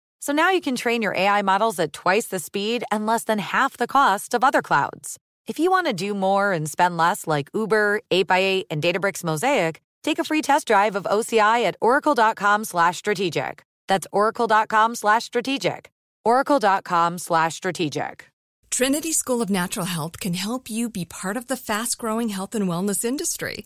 So 0.21 0.33
now 0.33 0.51
you 0.51 0.61
can 0.61 0.75
train 0.75 1.01
your 1.01 1.15
AI 1.15 1.41
models 1.41 1.79
at 1.79 1.93
twice 1.93 2.27
the 2.27 2.37
speed 2.37 2.83
and 2.91 3.07
less 3.07 3.23
than 3.23 3.39
half 3.39 3.77
the 3.77 3.87
cost 3.87 4.35
of 4.35 4.43
other 4.43 4.61
clouds. 4.61 5.17
If 5.47 5.57
you 5.57 5.71
want 5.71 5.87
to 5.87 5.93
do 5.93 6.13
more 6.13 6.51
and 6.53 6.69
spend 6.69 6.95
less 6.95 7.25
like 7.25 7.49
Uber, 7.55 8.01
8x8, 8.11 8.65
and 8.69 8.83
Databricks 8.83 9.23
Mosaic, 9.23 9.81
take 10.03 10.19
a 10.19 10.23
free 10.23 10.43
test 10.43 10.67
drive 10.67 10.95
of 10.95 11.05
OCI 11.05 11.63
at 11.65 11.75
oracle.com 11.81 12.65
slash 12.65 12.97
strategic. 12.97 13.63
That's 13.87 14.05
oracle.com 14.11 14.93
slash 14.93 15.23
strategic. 15.23 15.89
oracle.com 16.23 17.17
slash 17.17 17.55
strategic. 17.55 18.27
Trinity 18.69 19.11
School 19.13 19.41
of 19.41 19.49
Natural 19.49 19.87
Health 19.87 20.19
can 20.19 20.35
help 20.35 20.69
you 20.69 20.87
be 20.87 21.03
part 21.03 21.35
of 21.35 21.47
the 21.47 21.57
fast 21.57 21.97
growing 21.97 22.29
health 22.29 22.53
and 22.53 22.67
wellness 22.67 23.03
industry. 23.03 23.65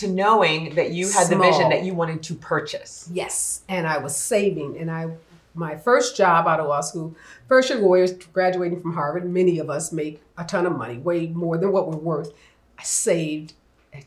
to 0.00 0.08
knowing 0.08 0.74
that 0.74 0.90
you 0.90 1.10
had 1.10 1.28
the 1.28 1.36
vision 1.36 1.68
that 1.70 1.84
you 1.84 1.94
wanted 1.94 2.22
to 2.24 2.34
purchase. 2.34 3.08
Yes, 3.12 3.62
and 3.68 3.86
I 3.86 3.98
was 3.98 4.16
saving, 4.16 4.78
and 4.78 4.90
I 4.90 5.10
my 5.54 5.76
first 5.76 6.16
job 6.16 6.46
out 6.46 6.60
of 6.60 6.66
law 6.66 6.80
school, 6.80 7.14
first 7.48 7.70
year 7.70 7.78
lawyers 7.78 8.12
graduating 8.12 8.80
from 8.80 8.94
Harvard. 8.94 9.28
Many 9.28 9.58
of 9.58 9.68
us 9.68 9.92
make 9.92 10.22
a 10.38 10.44
ton 10.44 10.66
of 10.66 10.76
money, 10.76 10.98
way 10.98 11.26
more 11.26 11.58
than 11.58 11.72
what 11.72 11.88
we're 11.88 11.96
worth. 11.96 12.32
I 12.78 12.82
saved 12.82 13.54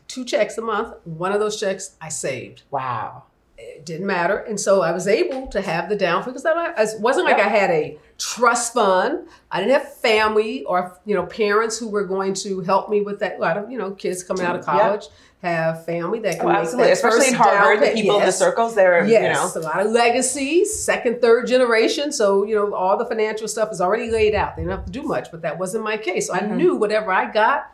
two 0.08 0.24
checks 0.24 0.58
a 0.58 0.62
month. 0.62 0.94
One 1.04 1.32
of 1.32 1.40
those 1.40 1.60
checks 1.60 1.96
I 2.00 2.08
saved. 2.08 2.62
Wow. 2.70 3.24
It 3.56 3.86
didn't 3.86 4.06
matter, 4.06 4.38
and 4.38 4.58
so 4.58 4.82
I 4.82 4.90
was 4.90 5.06
able 5.06 5.46
to 5.48 5.60
have 5.60 5.88
the 5.88 5.94
down 5.96 6.24
because 6.24 6.44
I, 6.44 6.72
it 6.76 7.00
wasn't 7.00 7.26
like. 7.26 7.36
I 7.38 7.48
had 7.48 7.70
a 7.70 7.96
trust 8.18 8.74
fund. 8.74 9.28
I 9.50 9.60
didn't 9.60 9.74
have 9.80 9.94
family 9.98 10.64
or 10.64 10.98
you 11.04 11.14
know 11.14 11.24
parents 11.26 11.78
who 11.78 11.88
were 11.88 12.04
going 12.04 12.34
to 12.34 12.60
help 12.62 12.88
me 12.90 13.00
with 13.02 13.20
that. 13.20 13.36
A 13.36 13.40
lot 13.40 13.56
of 13.56 13.70
you 13.70 13.78
know 13.78 13.92
kids 13.92 14.24
coming 14.24 14.44
out 14.44 14.56
of 14.56 14.64
college 14.64 15.04
have 15.42 15.84
family 15.84 16.18
that 16.20 16.38
can 16.40 16.46
Oh, 16.46 16.48
make 16.48 16.58
absolutely. 16.62 16.92
Especially 16.92 17.28
in 17.28 17.34
Harvard, 17.34 17.80
the 17.82 17.92
people 17.92 18.18
in 18.18 18.24
the 18.26 18.32
circles, 18.32 18.74
they're, 18.74 19.06
Yes, 19.06 19.54
you 19.54 19.60
know. 19.60 19.66
a 19.66 19.68
lot 19.68 19.84
of 19.84 19.92
legacies, 19.92 20.82
second, 20.82 21.20
third 21.20 21.46
generation. 21.46 22.12
So, 22.12 22.44
you 22.44 22.54
know, 22.54 22.74
all 22.74 22.96
the 22.96 23.04
financial 23.04 23.46
stuff 23.46 23.70
is 23.70 23.78
already 23.80 24.10
laid 24.10 24.34
out. 24.34 24.56
They 24.56 24.62
don't 24.62 24.70
have 24.70 24.86
to 24.86 24.90
do 24.90 25.02
much, 25.02 25.30
but 25.30 25.42
that 25.42 25.58
wasn't 25.58 25.84
my 25.84 25.98
case. 25.98 26.28
So 26.28 26.34
Mm-hmm. 26.34 26.52
I 26.52 26.56
knew 26.56 26.76
whatever 26.76 27.12
I 27.12 27.30
got, 27.30 27.70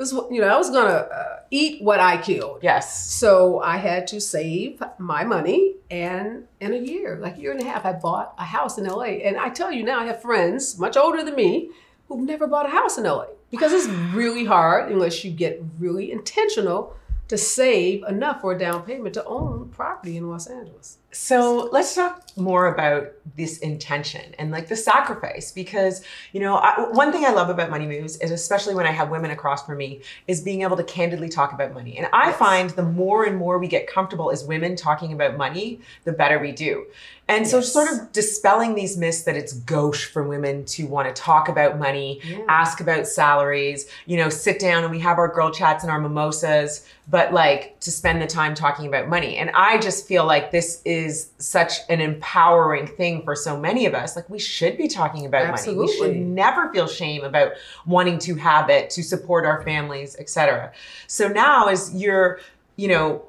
was, 0.00 0.12
you 0.12 0.40
know, 0.40 0.48
I 0.48 0.56
was 0.56 0.70
going 0.70 0.88
to 0.88 1.14
uh, 1.14 1.40
eat 1.50 1.82
what 1.82 2.00
I 2.00 2.20
killed. 2.20 2.60
Yes. 2.62 3.12
So 3.12 3.60
I 3.60 3.76
had 3.76 4.06
to 4.08 4.20
save 4.20 4.82
my 4.98 5.24
money. 5.24 5.74
And 5.90 6.46
in 6.60 6.72
a 6.72 6.78
year, 6.78 7.18
like 7.20 7.36
a 7.36 7.40
year 7.40 7.52
and 7.52 7.60
a 7.60 7.64
half, 7.64 7.84
I 7.84 7.92
bought 7.92 8.34
a 8.38 8.44
house 8.44 8.78
in 8.78 8.86
LA. 8.86 9.20
And 9.24 9.36
I 9.36 9.50
tell 9.50 9.70
you 9.70 9.82
now, 9.82 10.00
I 10.00 10.06
have 10.06 10.22
friends 10.22 10.78
much 10.78 10.96
older 10.96 11.22
than 11.22 11.34
me 11.34 11.70
who've 12.08 12.20
never 12.20 12.46
bought 12.46 12.66
a 12.66 12.70
house 12.70 12.98
in 12.98 13.04
LA 13.04 13.26
because 13.50 13.72
it's 13.72 13.86
really 14.14 14.44
hard 14.44 14.90
unless 14.90 15.24
you 15.24 15.30
get 15.30 15.62
really 15.78 16.10
intentional 16.10 16.96
to 17.28 17.38
save 17.38 18.02
enough 18.04 18.40
for 18.40 18.52
a 18.52 18.58
down 18.58 18.82
payment 18.82 19.14
to 19.14 19.24
own 19.24 19.68
property 19.68 20.16
in 20.16 20.28
Los 20.28 20.46
Angeles. 20.46 20.98
So 21.12 21.68
let's 21.72 21.94
talk 21.94 22.22
more 22.36 22.72
about 22.72 23.08
this 23.36 23.58
intention 23.58 24.34
and 24.38 24.50
like 24.50 24.68
the 24.68 24.76
sacrifice 24.76 25.50
because, 25.50 26.02
you 26.32 26.40
know, 26.40 26.56
I, 26.56 26.88
one 26.90 27.12
thing 27.12 27.24
I 27.24 27.30
love 27.30 27.50
about 27.50 27.68
Money 27.70 27.86
Moves 27.86 28.16
is 28.18 28.30
especially 28.30 28.74
when 28.74 28.86
I 28.86 28.92
have 28.92 29.10
women 29.10 29.30
across 29.32 29.66
from 29.66 29.78
me 29.78 30.02
is 30.28 30.40
being 30.40 30.62
able 30.62 30.76
to 30.76 30.84
candidly 30.84 31.28
talk 31.28 31.52
about 31.52 31.74
money. 31.74 31.98
And 31.98 32.06
I 32.12 32.32
find 32.32 32.70
the 32.70 32.84
more 32.84 33.24
and 33.24 33.36
more 33.36 33.58
we 33.58 33.66
get 33.66 33.86
comfortable 33.88 34.30
as 34.30 34.44
women 34.44 34.76
talking 34.76 35.12
about 35.12 35.36
money, 35.36 35.80
the 36.04 36.12
better 36.12 36.38
we 36.38 36.52
do. 36.52 36.86
And 37.28 37.46
so 37.46 37.60
sort 37.60 37.88
of 37.92 38.10
dispelling 38.10 38.74
these 38.74 38.96
myths 38.96 39.22
that 39.22 39.36
it's 39.36 39.52
gauche 39.52 40.06
for 40.06 40.24
women 40.24 40.64
to 40.66 40.86
want 40.86 41.14
to 41.14 41.22
talk 41.22 41.48
about 41.48 41.78
money, 41.78 42.20
Yeah. 42.24 42.38
ask 42.48 42.80
about 42.80 43.06
salaries, 43.06 43.88
you 44.06 44.16
know, 44.16 44.28
sit 44.28 44.58
down 44.58 44.82
and 44.82 44.90
we 44.90 44.98
have 45.00 45.18
our 45.18 45.28
girl 45.28 45.52
chats 45.52 45.84
and 45.84 45.92
our 45.92 46.00
mimosas, 46.00 46.84
but 47.08 47.32
like 47.32 47.78
to 47.80 47.92
spend 47.92 48.20
the 48.20 48.26
time 48.26 48.54
talking 48.56 48.86
about 48.86 49.08
money. 49.08 49.36
And 49.36 49.50
I 49.54 49.78
just 49.78 50.08
feel 50.08 50.24
like 50.24 50.50
this 50.50 50.82
is 50.84 50.99
such 51.08 51.74
an 51.88 52.00
empowering 52.00 52.86
thing 52.86 53.22
for 53.22 53.34
so 53.36 53.58
many 53.58 53.86
of 53.86 53.94
us. 53.94 54.16
Like 54.16 54.28
we 54.28 54.38
should 54.38 54.76
be 54.76 54.88
talking 54.88 55.26
about 55.26 55.48
money. 55.50 55.78
We 55.78 55.92
should 55.92 56.16
never 56.16 56.72
feel 56.72 56.86
shame 56.86 57.24
about 57.24 57.52
wanting 57.86 58.18
to 58.20 58.34
have 58.36 58.68
it 58.70 58.90
to 58.90 59.02
support 59.02 59.44
our 59.46 59.62
families, 59.62 60.16
etc. 60.18 60.72
So 61.06 61.28
now 61.28 61.68
as 61.68 61.94
you're, 61.94 62.40
you 62.76 62.88
know, 62.88 63.22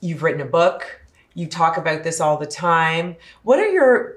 you've 0.00 0.22
written 0.22 0.40
a 0.40 0.44
book, 0.46 1.00
you 1.34 1.46
talk 1.46 1.76
about 1.76 2.02
this 2.04 2.20
all 2.20 2.36
the 2.36 2.46
time. 2.46 3.16
What 3.42 3.58
are 3.58 3.68
your 3.68 4.16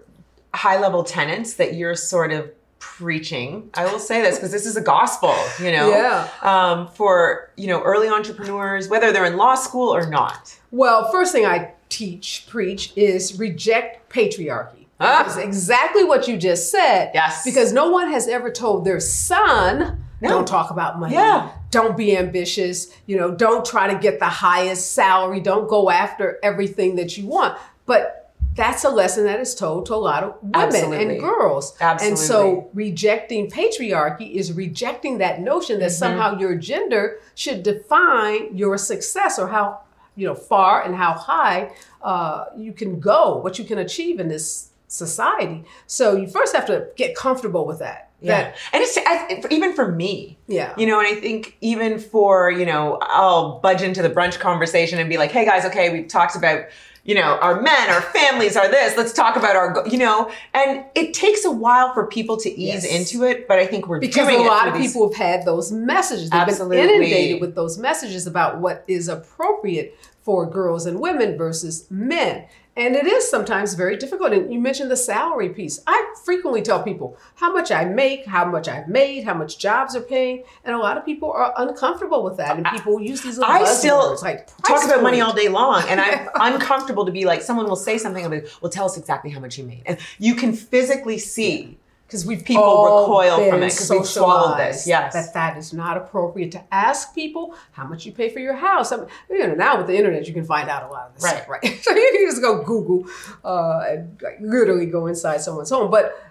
high 0.53 0.79
level 0.79 1.03
tenets 1.03 1.53
that 1.55 1.75
you're 1.75 1.95
sort 1.95 2.31
of 2.31 2.51
preaching? 2.79 3.69
I 3.75 3.85
will 3.91 3.99
say 3.99 4.21
this 4.21 4.35
because 4.35 4.51
this 4.51 4.65
is 4.65 4.75
a 4.77 4.81
gospel, 4.81 5.35
you 5.59 5.71
know, 5.71 5.89
Yeah. 5.89 6.27
um, 6.41 6.87
for 6.87 7.51
you 7.57 7.67
know 7.67 7.81
early 7.83 8.07
entrepreneurs, 8.09 8.87
whether 8.89 9.11
they're 9.11 9.25
in 9.25 9.37
law 9.37 9.55
school 9.55 9.93
or 9.95 10.07
not. 10.09 10.57
Well, 10.71 11.11
first 11.11 11.31
thing 11.31 11.45
I 11.45 11.73
teach, 11.91 12.45
preach 12.49 12.93
is 12.95 13.37
reject 13.37 14.11
patriarchy. 14.11 14.85
Ah. 14.99 15.25
It's 15.25 15.37
exactly 15.37 16.03
what 16.03 16.27
you 16.27 16.37
just 16.37 16.71
said. 16.71 17.11
Yes. 17.13 17.43
Because 17.43 17.73
no 17.73 17.89
one 17.89 18.09
has 18.11 18.27
ever 18.27 18.51
told 18.51 18.85
their 18.85 18.99
son, 18.99 20.03
No. 20.21 20.29
don't 20.29 20.47
talk 20.47 20.71
about 20.71 20.99
money. 20.99 21.13
Yeah. 21.15 21.49
Don't 21.71 21.97
be 21.97 22.15
ambitious. 22.17 22.87
You 23.07 23.17
know, 23.17 23.31
don't 23.31 23.65
try 23.65 23.91
to 23.91 23.99
get 23.99 24.19
the 24.19 24.25
highest 24.29 24.91
salary. 24.93 25.39
Don't 25.39 25.67
go 25.67 25.89
after 25.89 26.39
everything 26.43 26.95
that 26.97 27.17
you 27.17 27.25
want. 27.27 27.57
But 27.85 28.17
that's 28.53 28.83
a 28.83 28.89
lesson 28.89 29.23
that 29.23 29.39
is 29.39 29.55
told 29.55 29.85
to 29.87 29.95
a 29.95 29.95
lot 29.95 30.23
of 30.23 30.35
women 30.41 30.55
Absolutely. 30.67 31.15
and 31.15 31.19
girls. 31.21 31.71
And 31.79 32.01
Absolutely. 32.01 32.25
so 32.27 32.69
rejecting 32.73 33.49
patriarchy 33.49 34.33
is 34.35 34.51
rejecting 34.53 35.17
that 35.19 35.39
notion 35.41 35.75
Mm-hmm. 35.77 35.83
that 35.83 35.91
somehow 35.91 36.37
your 36.37 36.55
gender 36.55 37.17
should 37.33 37.63
define 37.63 38.55
your 38.55 38.77
success 38.77 39.39
or 39.39 39.47
how 39.47 39.79
you 40.15 40.27
know 40.27 40.35
far 40.35 40.83
and 40.83 40.95
how 40.95 41.13
high 41.13 41.71
uh, 42.01 42.45
you 42.57 42.73
can 42.73 42.99
go, 42.99 43.37
what 43.37 43.57
you 43.59 43.65
can 43.65 43.77
achieve 43.77 44.19
in 44.19 44.27
this 44.27 44.69
society. 44.87 45.63
So 45.87 46.15
you 46.15 46.27
first 46.27 46.55
have 46.55 46.65
to 46.67 46.87
get 46.95 47.15
comfortable 47.15 47.65
with 47.65 47.79
that. 47.79 48.09
Yeah, 48.21 48.43
That 48.43 48.55
and 48.71 48.83
it's 48.83 48.97
I, 48.97 49.41
even 49.49 49.73
for 49.73 49.91
me. 49.91 50.37
Yeah. 50.47 50.75
you 50.77 50.85
know, 50.85 50.99
and 50.99 51.07
I 51.07 51.19
think 51.19 51.57
even 51.61 51.97
for 51.97 52.51
you 52.51 52.65
know, 52.65 52.99
I'll 53.01 53.59
budge 53.59 53.81
into 53.81 54.03
the 54.03 54.09
brunch 54.09 54.39
conversation 54.39 54.99
and 54.99 55.09
be 55.09 55.17
like, 55.17 55.31
"Hey 55.31 55.43
guys, 55.43 55.65
okay, 55.65 55.91
we've 55.91 56.07
talked 56.07 56.35
about 56.35 56.65
you 57.03 57.15
know, 57.15 57.37
our 57.41 57.61
men, 57.61 57.89
our 57.89 58.01
families, 58.01 58.55
are 58.55 58.69
this. 58.69 58.95
Let's 58.95 59.13
talk 59.13 59.35
about 59.35 59.55
our, 59.55 59.83
you 59.87 59.97
know, 59.97 60.31
and 60.53 60.85
it 60.95 61.13
takes 61.13 61.45
a 61.45 61.51
while 61.51 61.93
for 61.93 62.05
people 62.07 62.37
to 62.37 62.49
ease 62.49 62.85
Yes. 62.85 62.85
into 62.85 63.25
it, 63.25 63.47
but 63.47 63.57
I 63.59 63.65
think 63.65 63.87
we're 63.87 63.99
because 63.99 64.27
doing 64.27 64.39
a 64.39 64.47
lot 64.47 64.67
of 64.67 64.75
these- 64.75 64.93
people 64.93 65.07
have 65.09 65.17
had 65.17 65.45
those 65.45 65.71
messages. 65.71 66.29
They've 66.29 66.41
Absolutely. 66.41 66.77
been 66.77 66.89
inundated 66.95 67.41
with 67.41 67.55
those 67.55 67.77
messages 67.77 68.27
about 68.27 68.59
what 68.59 68.83
is 68.87 69.07
appropriate 69.07 69.97
for 70.23 70.45
girls 70.45 70.85
and 70.85 70.99
women 70.99 71.37
versus 71.37 71.85
men. 71.89 72.43
And 72.81 72.95
it 72.95 73.05
is 73.05 73.29
sometimes 73.29 73.75
very 73.75 73.95
difficult. 73.95 74.33
And 74.33 74.51
you 74.51 74.59
mentioned 74.59 74.89
the 74.89 74.97
salary 74.97 75.49
piece. 75.49 75.79
I 75.85 76.13
frequently 76.25 76.63
tell 76.63 76.81
people 76.81 77.15
how 77.35 77.53
much 77.53 77.71
I 77.71 77.85
make, 77.85 78.25
how 78.25 78.43
much 78.43 78.67
I've 78.67 78.87
made, 78.87 79.23
how 79.23 79.35
much 79.35 79.59
jobs 79.59 79.95
are 79.95 80.01
paying. 80.01 80.43
And 80.65 80.73
a 80.75 80.79
lot 80.79 80.97
of 80.97 81.05
people 81.05 81.31
are 81.31 81.53
uncomfortable 81.57 82.23
with 82.23 82.37
that. 82.37 82.57
And 82.57 82.65
people 82.65 82.99
use 82.99 83.21
these 83.21 83.37
little 83.37 83.53
I 83.53 83.65
still 83.65 84.15
buzzwords 84.15 84.23
like 84.23 84.47
talk 84.63 84.83
about 84.83 85.03
money 85.03 85.21
all 85.21 85.31
day 85.31 85.47
long, 85.47 85.83
and 85.87 86.01
I'm 86.01 86.27
uncomfortable 86.53 87.05
to 87.05 87.11
be 87.11 87.23
like, 87.23 87.43
someone 87.43 87.67
will 87.67 87.75
say 87.75 87.99
something, 87.99 88.23
I'll 88.23 88.31
be, 88.31 88.41
well, 88.61 88.71
tell 88.71 88.85
us 88.85 88.97
exactly 88.97 89.29
how 89.29 89.39
much 89.39 89.59
you 89.59 89.63
made. 89.63 89.83
And 89.85 89.99
you 90.17 90.33
can 90.33 90.51
physically 90.51 91.19
see 91.19 91.77
because 92.11 92.25
we've 92.25 92.43
people 92.43 92.61
all 92.61 93.03
recoil 93.03 93.37
from 93.49 93.63
it 93.63 93.67
because 93.67 93.89
we've 93.89 94.05
swallowed 94.05 94.59
this, 94.59 94.85
yes. 94.85 95.13
that 95.13 95.33
that 95.33 95.57
is 95.57 95.71
not 95.71 95.95
appropriate 95.95 96.51
to 96.51 96.61
ask 96.69 97.15
people 97.15 97.55
how 97.71 97.85
much 97.85 98.05
you 98.05 98.11
pay 98.11 98.27
for 98.27 98.39
your 98.39 98.53
house. 98.53 98.91
I 98.91 98.97
mean, 98.97 99.07
you 99.29 99.47
know, 99.47 99.53
now 99.55 99.77
with 99.77 99.87
the 99.87 99.95
internet, 99.95 100.27
you 100.27 100.33
can 100.33 100.43
find 100.43 100.67
out 100.67 100.83
a 100.83 100.91
lot 100.91 101.07
of 101.07 101.13
this 101.13 101.23
stuff, 101.29 101.47
right? 101.47 101.63
So 101.81 101.91
you 101.91 102.11
can 102.13 102.27
just 102.29 102.41
go 102.41 102.63
Google 102.63 103.09
uh, 103.45 103.85
and 103.87 104.21
like, 104.21 104.39
literally 104.41 104.87
go 104.87 105.07
inside 105.07 105.39
someone's 105.41 105.69
home, 105.69 105.89
but. 105.89 106.21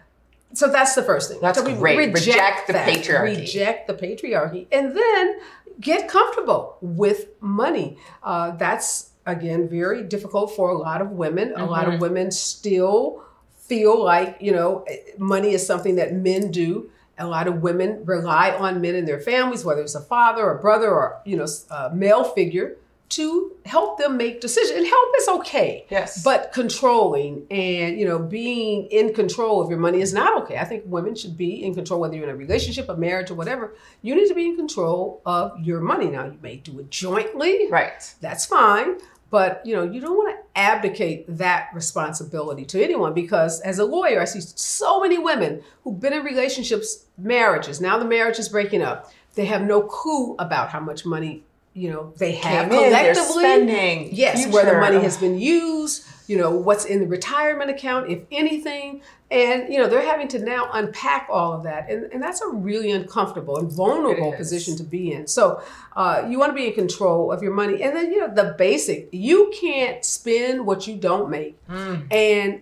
So 0.52 0.66
that's 0.68 0.96
the 0.96 1.04
first 1.04 1.30
thing. 1.30 1.38
That's 1.40 1.60
so 1.60 1.64
we 1.64 1.74
great. 1.74 2.12
Reject 2.12 2.66
the 2.66 2.72
that. 2.72 2.88
patriarchy. 2.88 3.38
Reject 3.38 3.86
the 3.86 3.94
patriarchy, 3.94 4.66
and 4.72 4.96
then 4.96 5.38
get 5.80 6.08
comfortable 6.08 6.76
with 6.80 7.28
money. 7.40 7.98
Uh, 8.20 8.50
that's 8.56 9.10
again 9.26 9.68
very 9.68 10.02
difficult 10.02 10.56
for 10.56 10.70
a 10.70 10.76
lot 10.76 11.00
of 11.00 11.12
women. 11.12 11.52
A 11.56 11.64
lot 11.64 11.84
Mm-hmm. 11.84 11.92
of 11.94 12.00
women 12.00 12.30
still 12.32 13.22
feel 13.70 14.02
like 14.02 14.36
you 14.40 14.52
know 14.52 14.84
eh, 14.88 14.96
money 15.16 15.50
is 15.58 15.64
something 15.64 15.94
that 15.94 16.12
men 16.12 16.50
do. 16.50 16.90
A 17.18 17.26
lot 17.26 17.46
of 17.46 17.62
women 17.62 18.02
rely 18.04 18.50
on 18.50 18.80
men 18.80 18.94
in 18.94 19.04
their 19.04 19.20
families, 19.20 19.64
whether 19.64 19.82
it's 19.82 19.94
a 19.94 20.00
father 20.00 20.42
or 20.50 20.58
brother 20.58 20.90
or 20.90 21.22
you 21.24 21.36
know 21.36 21.46
a 21.70 21.94
male 21.94 22.24
figure, 22.24 22.76
to 23.10 23.52
help 23.66 23.98
them 23.98 24.16
make 24.16 24.40
decisions. 24.40 24.76
And 24.78 24.86
help 24.86 25.08
is 25.18 25.28
okay. 25.28 25.86
Yes. 25.90 26.24
But 26.24 26.52
controlling 26.52 27.46
and 27.50 27.98
you 28.00 28.06
know 28.08 28.18
being 28.18 28.86
in 28.86 29.14
control 29.14 29.62
of 29.62 29.70
your 29.70 29.78
money 29.78 30.00
is 30.00 30.12
not 30.12 30.42
okay. 30.42 30.56
I 30.58 30.64
think 30.64 30.82
women 30.86 31.14
should 31.14 31.36
be 31.36 31.62
in 31.64 31.74
control, 31.74 32.00
whether 32.00 32.16
you're 32.16 32.24
in 32.24 32.30
a 32.30 32.36
relationship, 32.46 32.88
a 32.88 32.96
marriage, 32.96 33.30
or 33.30 33.34
whatever. 33.34 33.74
You 34.02 34.16
need 34.16 34.28
to 34.28 34.34
be 34.34 34.46
in 34.46 34.56
control 34.56 35.22
of 35.24 35.60
your 35.60 35.80
money. 35.80 36.06
Now 36.06 36.24
you 36.26 36.38
may 36.42 36.56
do 36.56 36.80
it 36.80 36.90
jointly, 36.90 37.70
right. 37.70 38.02
that's 38.20 38.46
fine. 38.46 38.98
But 39.30 39.64
you 39.64 39.76
know, 39.76 39.84
you 39.84 40.00
don't 40.00 40.16
want 40.16 40.36
to 40.36 40.39
abdicate 40.56 41.24
that 41.28 41.68
responsibility 41.74 42.64
to 42.66 42.82
anyone 42.82 43.14
because 43.14 43.60
as 43.60 43.78
a 43.78 43.84
lawyer, 43.84 44.20
I 44.20 44.24
see 44.24 44.40
so 44.40 45.00
many 45.00 45.18
women 45.18 45.62
who've 45.84 45.98
been 45.98 46.12
in 46.12 46.22
relationships, 46.24 47.06
marriages. 47.16 47.80
Now 47.80 47.98
the 47.98 48.04
marriage 48.04 48.38
is 48.38 48.48
breaking 48.48 48.82
up. 48.82 49.10
They 49.34 49.46
have 49.46 49.62
no 49.62 49.82
clue 49.82 50.34
about 50.38 50.70
how 50.70 50.80
much 50.80 51.06
money 51.06 51.44
you 51.72 51.88
know 51.88 52.12
they 52.18 52.32
have 52.32 52.68
Came 52.68 52.78
in, 52.78 52.84
collectively. 52.90 53.44
spending, 53.44 54.08
yes, 54.12 54.52
where 54.52 54.64
the 54.66 54.80
money 54.80 55.00
has 55.00 55.16
been 55.16 55.38
used. 55.38 56.04
You 56.30 56.36
know 56.36 56.52
what's 56.52 56.84
in 56.84 57.00
the 57.00 57.08
retirement 57.08 57.70
account, 57.70 58.08
if 58.08 58.22
anything, 58.30 59.02
and 59.32 59.72
you 59.72 59.80
know 59.80 59.88
they're 59.88 60.08
having 60.14 60.28
to 60.28 60.38
now 60.38 60.70
unpack 60.72 61.26
all 61.28 61.52
of 61.52 61.64
that, 61.64 61.90
and, 61.90 62.04
and 62.12 62.22
that's 62.22 62.40
a 62.40 62.46
really 62.46 62.92
uncomfortable 62.92 63.58
and 63.58 63.68
vulnerable 63.68 64.32
position 64.34 64.76
to 64.76 64.84
be 64.84 65.10
in. 65.10 65.26
So 65.26 65.60
uh, 65.96 66.26
you 66.28 66.38
want 66.38 66.50
to 66.50 66.54
be 66.54 66.68
in 66.68 66.74
control 66.74 67.32
of 67.32 67.42
your 67.42 67.52
money, 67.52 67.82
and 67.82 67.96
then 67.96 68.12
you 68.12 68.20
know 68.20 68.32
the 68.32 68.54
basic: 68.56 69.08
you 69.10 69.52
can't 69.60 70.04
spend 70.04 70.64
what 70.64 70.86
you 70.86 70.96
don't 70.96 71.30
make. 71.30 71.56
Mm. 71.66 72.12
And 72.12 72.60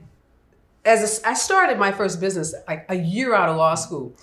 as 0.86 1.20
a, 1.20 1.28
I 1.28 1.34
started 1.34 1.78
my 1.78 1.92
first 1.92 2.20
business 2.20 2.54
like 2.66 2.86
a 2.88 2.96
year 2.96 3.34
out 3.34 3.50
of 3.50 3.56
law 3.56 3.74
school, 3.74 4.14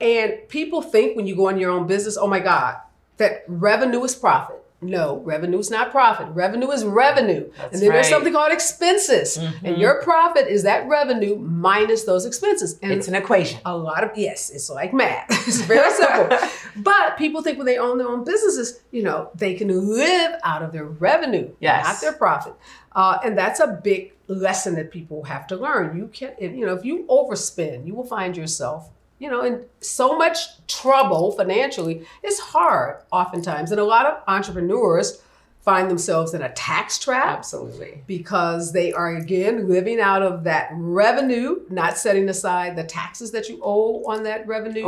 and 0.00 0.34
people 0.48 0.80
think 0.80 1.16
when 1.16 1.26
you 1.26 1.34
go 1.34 1.48
on 1.48 1.58
your 1.58 1.72
own 1.72 1.88
business, 1.88 2.16
oh 2.16 2.28
my 2.28 2.38
God, 2.38 2.76
that 3.16 3.42
revenue 3.48 4.04
is 4.04 4.14
profit. 4.14 4.61
No, 4.82 5.18
revenue 5.20 5.58
is 5.58 5.70
not 5.70 5.90
profit. 5.92 6.26
Revenue 6.34 6.70
is 6.70 6.84
revenue. 6.84 7.50
and 7.62 7.72
then 7.72 7.80
there's 7.80 7.82
right. 7.88 8.00
Mm-hmm. 8.04 8.10
something 8.10 8.32
called 8.32 8.52
expenses. 8.52 9.38
And 9.62 9.78
your 9.78 10.02
profit 10.02 10.48
is 10.48 10.64
that 10.64 10.88
revenue 10.88 11.36
minus 11.38 12.02
those 12.04 12.26
expenses. 12.26 12.78
And 12.82 12.90
It's 12.92 13.06
an 13.08 13.14
equation. 13.14 13.60
a 13.64 13.76
lot 13.76 14.02
of 14.04 14.10
yes, 14.16 14.50
it's 14.50 14.68
like 14.68 14.92
math. 14.92 15.26
It's 15.48 15.60
very 15.62 15.90
simple. 15.92 16.36
but 16.76 17.16
people 17.16 17.42
think 17.42 17.58
when 17.58 17.66
they 17.66 17.78
own 17.78 17.98
their 17.98 18.08
own 18.08 18.24
businesses, 18.24 18.80
you 18.90 19.02
know, 19.02 19.30
they 19.34 19.54
can 19.54 19.68
live 19.88 20.32
out 20.44 20.62
of 20.62 20.72
their 20.72 20.84
revenue, 20.84 21.50
Yes. 21.60 21.84
not 21.84 22.00
their 22.00 22.12
profit. 22.18 22.54
Uh, 22.94 23.18
and 23.24 23.38
that's 23.38 23.60
a 23.60 23.80
big 23.82 24.12
lesson 24.28 24.74
that 24.74 24.90
people 24.90 25.22
have 25.24 25.46
to 25.46 25.56
learn. 25.56 25.96
You 25.96 26.08
can, 26.08 26.32
if, 26.38 26.52
you 26.52 26.66
know, 26.66 26.74
if 26.74 26.84
you 26.84 27.04
overspend, 27.08 27.86
you 27.86 27.94
will 27.94 28.04
find 28.06 28.36
yourself, 28.36 28.90
you 29.22 29.30
know, 29.30 29.42
in 29.44 29.64
so 29.80 30.18
much 30.18 30.66
trouble 30.66 31.30
financially. 31.30 32.04
It's 32.24 32.40
hard 32.40 33.04
oftentimes, 33.12 33.70
and 33.70 33.80
a 33.80 33.84
lot 33.84 34.04
of 34.04 34.20
entrepreneurs 34.26 35.22
find 35.60 35.88
themselves 35.88 36.34
in 36.34 36.42
a 36.42 36.52
tax 36.54 36.98
trap 36.98 37.38
Absolutely. 37.38 38.02
because 38.08 38.72
they 38.72 38.92
are 38.92 39.14
again 39.14 39.68
living 39.68 40.00
out 40.00 40.22
of 40.22 40.42
that 40.42 40.70
revenue, 40.72 41.60
not 41.70 41.96
setting 41.96 42.28
aside 42.28 42.74
the 42.74 42.82
taxes 42.82 43.30
that 43.30 43.48
you 43.48 43.60
owe 43.62 44.02
on 44.06 44.24
that 44.24 44.44
revenue, 44.48 44.84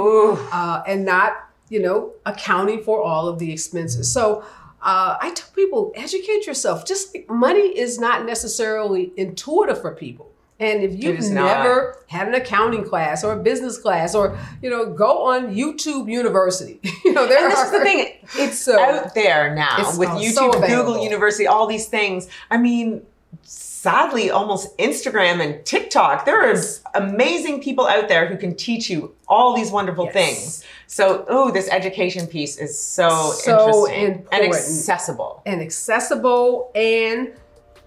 uh, 0.52 0.82
and 0.84 1.04
not 1.04 1.48
you 1.68 1.80
know 1.80 2.10
accounting 2.26 2.82
for 2.82 3.00
all 3.00 3.28
of 3.28 3.38
the 3.38 3.52
expenses. 3.52 4.10
So. 4.10 4.44
Uh, 4.86 5.16
I 5.18 5.30
tell 5.30 5.48
people, 5.54 5.92
educate 5.94 6.46
yourself. 6.46 6.84
Just 6.84 7.14
like 7.14 7.30
money 7.30 7.78
is 7.78 7.98
not 7.98 8.26
necessarily 8.26 9.14
intuitive 9.16 9.80
for 9.80 9.94
people. 9.94 10.33
And 10.60 10.84
if 10.84 11.02
you've 11.02 11.18
is 11.18 11.30
not. 11.30 11.44
never 11.64 11.98
had 12.06 12.28
an 12.28 12.34
accounting 12.34 12.84
class 12.84 13.24
or 13.24 13.32
a 13.32 13.36
business 13.42 13.76
class, 13.76 14.14
or 14.14 14.38
you 14.62 14.70
know, 14.70 14.92
go 14.92 15.24
on 15.26 15.52
YouTube 15.54 16.08
University. 16.10 16.78
you 17.04 17.12
know, 17.12 17.26
there 17.26 17.42
And 17.42 17.50
this 17.52 17.58
are 17.58 17.64
is 17.66 17.70
the 17.72 17.80
thing, 17.80 18.06
it's 18.38 18.58
So- 18.58 18.78
out 18.80 19.14
there 19.14 19.52
now 19.54 19.78
with 19.98 20.08
oh, 20.10 20.16
YouTube, 20.16 20.34
so 20.54 20.60
Google. 20.66 21.02
University, 21.02 21.46
all 21.48 21.66
these 21.66 21.86
things. 21.88 22.28
I 22.52 22.56
mean, 22.58 23.02
sadly, 23.42 24.30
almost 24.30 24.76
Instagram 24.78 25.40
and 25.44 25.64
TikTok, 25.66 26.24
there 26.24 26.48
are 26.48 26.54
amazing 26.94 27.60
people 27.60 27.86
out 27.88 28.08
there 28.08 28.26
who 28.28 28.36
can 28.36 28.54
teach 28.54 28.88
you 28.88 29.12
all 29.26 29.54
these 29.56 29.70
wonderful 29.72 30.04
Yes. 30.06 30.14
things. 30.14 30.64
So, 30.86 31.24
oh, 31.28 31.50
this 31.50 31.68
education 31.68 32.28
piece 32.28 32.58
is 32.58 32.80
so, 32.80 33.32
So 33.32 33.88
interesting 33.90 34.26
and 34.30 34.44
accessible. 34.44 35.42
and 35.44 35.60
accessible 35.60 36.70
and 36.76 37.32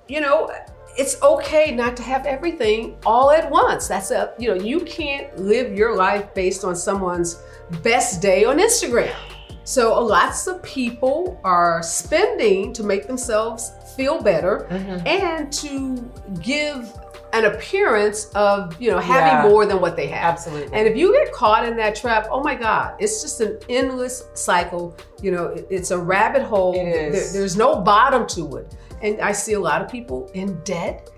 you 0.09 0.19
know 0.21 0.51
it's 0.97 1.21
okay 1.21 1.71
not 1.73 1.95
to 1.95 2.03
have 2.03 2.25
everything 2.25 2.97
all 3.05 3.31
at 3.31 3.49
once 3.49 3.87
that's 3.87 4.11
a 4.11 4.33
you 4.37 4.47
know 4.47 4.55
you 4.55 4.79
can't 4.81 5.37
live 5.37 5.73
your 5.77 5.95
life 5.95 6.33
based 6.33 6.63
on 6.63 6.75
someone's 6.75 7.41
best 7.83 8.21
day 8.21 8.45
on 8.45 8.57
instagram 8.57 9.15
so 9.63 10.01
lots 10.03 10.47
of 10.47 10.61
people 10.63 11.39
are 11.43 11.83
spending 11.83 12.71
to 12.73 12.83
make 12.83 13.05
themselves 13.05 13.71
feel 13.95 14.21
better 14.21 14.65
mm-hmm. 14.71 15.05
and 15.05 15.51
to 15.51 16.09
give 16.41 16.91
an 17.33 17.43
appearance 17.45 18.29
of 18.35 18.79
you 18.81 18.89
know 18.89 18.99
having 18.99 19.33
Yeah. 19.43 19.49
more 19.51 19.65
than 19.65 19.81
what 19.81 19.97
they 19.97 20.07
have 20.07 20.33
Absolutely. 20.35 20.77
and 20.77 20.87
if 20.87 20.95
you 20.95 21.11
get 21.11 21.33
caught 21.33 21.65
in 21.65 21.75
that 21.75 21.93
trap, 21.93 22.27
oh 22.31 22.41
my 22.41 22.55
God, 22.55 22.95
it's 22.99 23.21
just 23.21 23.41
an 23.41 23.59
endless 23.67 24.23
cycle. 24.33 24.95
You 25.21 25.31
know, 25.31 25.47
it- 25.47 25.67
it's 25.69 25.91
a 25.91 25.97
rabbit 25.97 26.43
hole. 26.43 26.73
It 26.75 26.87
is. 26.87 27.33
There- 27.33 27.41
there's 27.41 27.57
no 27.57 27.81
bottom 27.81 28.25
to 28.27 28.55
it. 28.57 28.73
And 29.01 29.21
I 29.21 29.31
see 29.31 29.53
a 29.53 29.59
lot 29.59 29.81
of 29.81 29.89
people 29.91 30.29
in 30.33 30.59
debt 30.63 31.09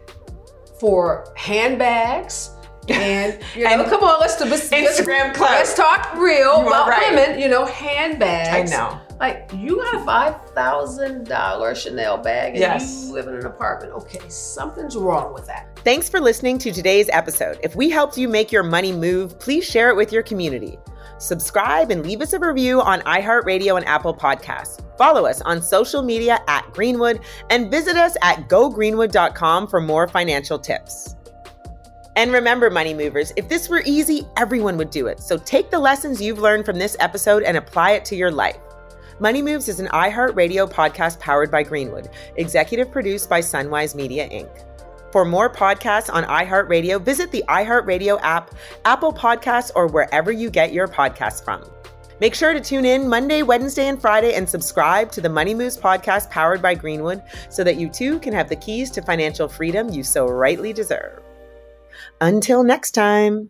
for 0.79 1.31
handbags. 1.37 2.51
And 2.87 3.39
you 3.55 3.63
know, 3.65 3.69
And 3.69 3.85
come 3.89 4.03
on, 4.03 4.19
let's 4.19 4.37
do 4.37 4.45
let's, 4.45 4.71
let's- 4.71 4.99
Instagram. 5.01 5.37
Let's 5.39 5.73
talk 5.75 6.13
real 6.15 6.61
You 6.61 6.67
about 6.67 6.87
right. 6.89 7.13
women. 7.13 7.39
You 7.39 7.47
know, 7.47 7.65
handbags. 7.65 8.71
I 8.71 8.75
know. 8.77 8.99
Like 9.19 9.49
you 9.53 9.75
got 9.75 9.95
a 9.95 10.05
five 10.05 10.41
thousand 10.51 11.27
dollar 11.27 11.75
Chanel 11.75 12.17
bag 12.17 12.51
and 12.51 12.59
Yes. 12.59 13.03
you 13.05 13.13
live 13.13 13.27
in 13.27 13.35
an 13.35 13.45
apartment. 13.45 13.91
Okay, 13.93 14.21
something's 14.29 14.95
wrong 14.95 15.33
with 15.33 15.45
that. 15.47 15.77
Thanks 15.83 16.07
for 16.09 16.21
listening 16.21 16.57
to 16.59 16.71
today's 16.71 17.09
episode. 17.09 17.59
If 17.61 17.75
we 17.75 17.89
helped 17.89 18.17
you 18.17 18.29
make 18.29 18.49
your 18.51 18.63
money 18.63 18.93
move, 18.93 19.37
please 19.39 19.65
share 19.65 19.89
it 19.89 19.97
with 19.97 20.13
your 20.13 20.23
community. 20.23 20.79
Subscribe 21.19 21.91
and 21.91 22.03
leave 22.03 22.21
us 22.21 22.33
a 22.33 22.39
review 22.39 22.81
on 22.81 23.01
iHeartRadio 23.01 23.77
and 23.77 23.85
Apple 23.87 24.15
Podcasts. 24.15 24.81
Follow 24.97 25.25
us 25.25 25.41
on 25.41 25.61
social 25.61 26.01
media 26.01 26.39
at 26.47 26.71
Greenwood 26.73 27.21
and 27.49 27.69
visit 27.69 27.95
us 27.95 28.17
at 28.21 28.49
gogreenwood.com 28.49 29.67
for 29.67 29.79
more 29.79 30.07
financial 30.07 30.57
tips. 30.57 31.15
And 32.15 32.33
remember, 32.33 32.69
money 32.69 32.93
movers, 32.93 33.31
if 33.37 33.47
this 33.47 33.69
were 33.69 33.83
easy, 33.85 34.27
everyone 34.35 34.77
would 34.77 34.89
do 34.89 35.07
it. 35.07 35.19
So 35.21 35.37
take 35.37 35.71
the 35.71 35.79
lessons 35.79 36.21
you've 36.21 36.39
learned 36.39 36.65
from 36.65 36.77
this 36.77 36.97
episode 36.99 37.43
and 37.43 37.55
apply 37.55 37.91
it 37.91 38.05
to 38.05 38.15
your 38.15 38.31
life. 38.31 38.57
Money 39.19 39.41
Moves 39.41 39.67
is 39.67 39.79
an 39.79 39.87
iHeartRadio 39.87 40.71
podcast 40.71 41.19
powered 41.19 41.51
by 41.51 41.63
Greenwood, 41.63 42.09
executive 42.37 42.91
produced 42.91 43.29
by 43.29 43.41
Sunwise 43.41 43.95
Media 43.95 44.27
Inc. 44.29 44.68
For 45.11 45.25
more 45.25 45.49
podcasts 45.49 46.13
on 46.13 46.23
iHeartRadio, 46.25 47.01
visit 47.01 47.31
the 47.31 47.43
iHeartRadio 47.47 48.19
app, 48.21 48.51
Apple 48.85 49.11
Podcasts, 49.11 49.71
or 49.75 49.87
wherever 49.87 50.31
you 50.31 50.49
get 50.49 50.71
your 50.71 50.87
podcasts 50.87 51.43
from. 51.43 51.63
Make 52.19 52.35
sure 52.35 52.53
to 52.53 52.59
tune 52.59 52.85
in 52.85 53.07
Monday, 53.07 53.43
Wednesday, 53.43 53.87
and 53.87 53.99
Friday 53.99 54.33
and 54.33 54.47
subscribe 54.47 55.11
to 55.13 55.21
the 55.21 55.29
Money 55.29 55.53
Moves 55.53 55.77
podcast 55.77 56.29
powered 56.29 56.61
by 56.61 56.75
Greenwood 56.75 57.23
so 57.49 57.63
that 57.63 57.77
you 57.77 57.89
too 57.89 58.19
can 58.19 58.33
have 58.33 58.49
the 58.49 58.57
keys 58.57 58.91
to 58.91 59.01
financial 59.01 59.47
freedom 59.47 59.89
you 59.89 60.03
so 60.03 60.27
rightly 60.27 60.73
deserve. 60.73 61.23
Until 62.19 62.63
next 62.63 62.91
time. 62.91 63.49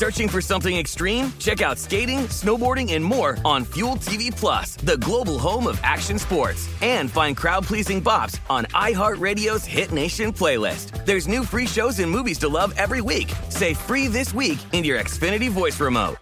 Searching 0.00 0.30
for 0.30 0.40
something 0.40 0.78
extreme? 0.78 1.30
Check 1.38 1.60
out 1.60 1.78
skating, 1.78 2.20
snowboarding, 2.30 2.94
and 2.94 3.04
more 3.04 3.36
on 3.44 3.66
Fuel 3.74 3.96
TV 3.96 4.34
Plus, 4.34 4.76
the 4.76 4.96
global 4.96 5.38
home 5.38 5.66
of 5.66 5.78
action 5.82 6.18
sports. 6.18 6.70
And 6.80 7.10
find 7.10 7.36
crowd-pleasing 7.36 8.02
bops 8.02 8.38
on 8.48 8.64
iHeartRadio's 8.72 9.66
Hit 9.66 9.92
Nation 9.92 10.32
playlist. 10.32 11.04
There's 11.04 11.28
new 11.28 11.44
free 11.44 11.66
shows 11.66 11.98
and 11.98 12.10
movies 12.10 12.38
to 12.38 12.48
love 12.48 12.72
every 12.78 13.02
week. 13.02 13.30
Say 13.50 13.74
free 13.74 14.08
this 14.08 14.32
week 14.32 14.58
in 14.72 14.84
your 14.84 14.98
Xfinity 14.98 15.50
voice 15.50 15.78
remote. 15.78 16.16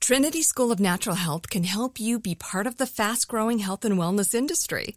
Trinity 0.00 0.40
School 0.40 0.72
of 0.72 0.80
Natural 0.80 1.16
Health 1.16 1.50
can 1.50 1.64
help 1.64 2.00
you 2.00 2.18
be 2.18 2.34
part 2.34 2.66
of 2.66 2.78
the 2.78 2.86
fast 2.86 3.28
growing 3.28 3.58
health 3.58 3.84
and 3.84 3.98
wellness 3.98 4.34
industry. 4.34 4.96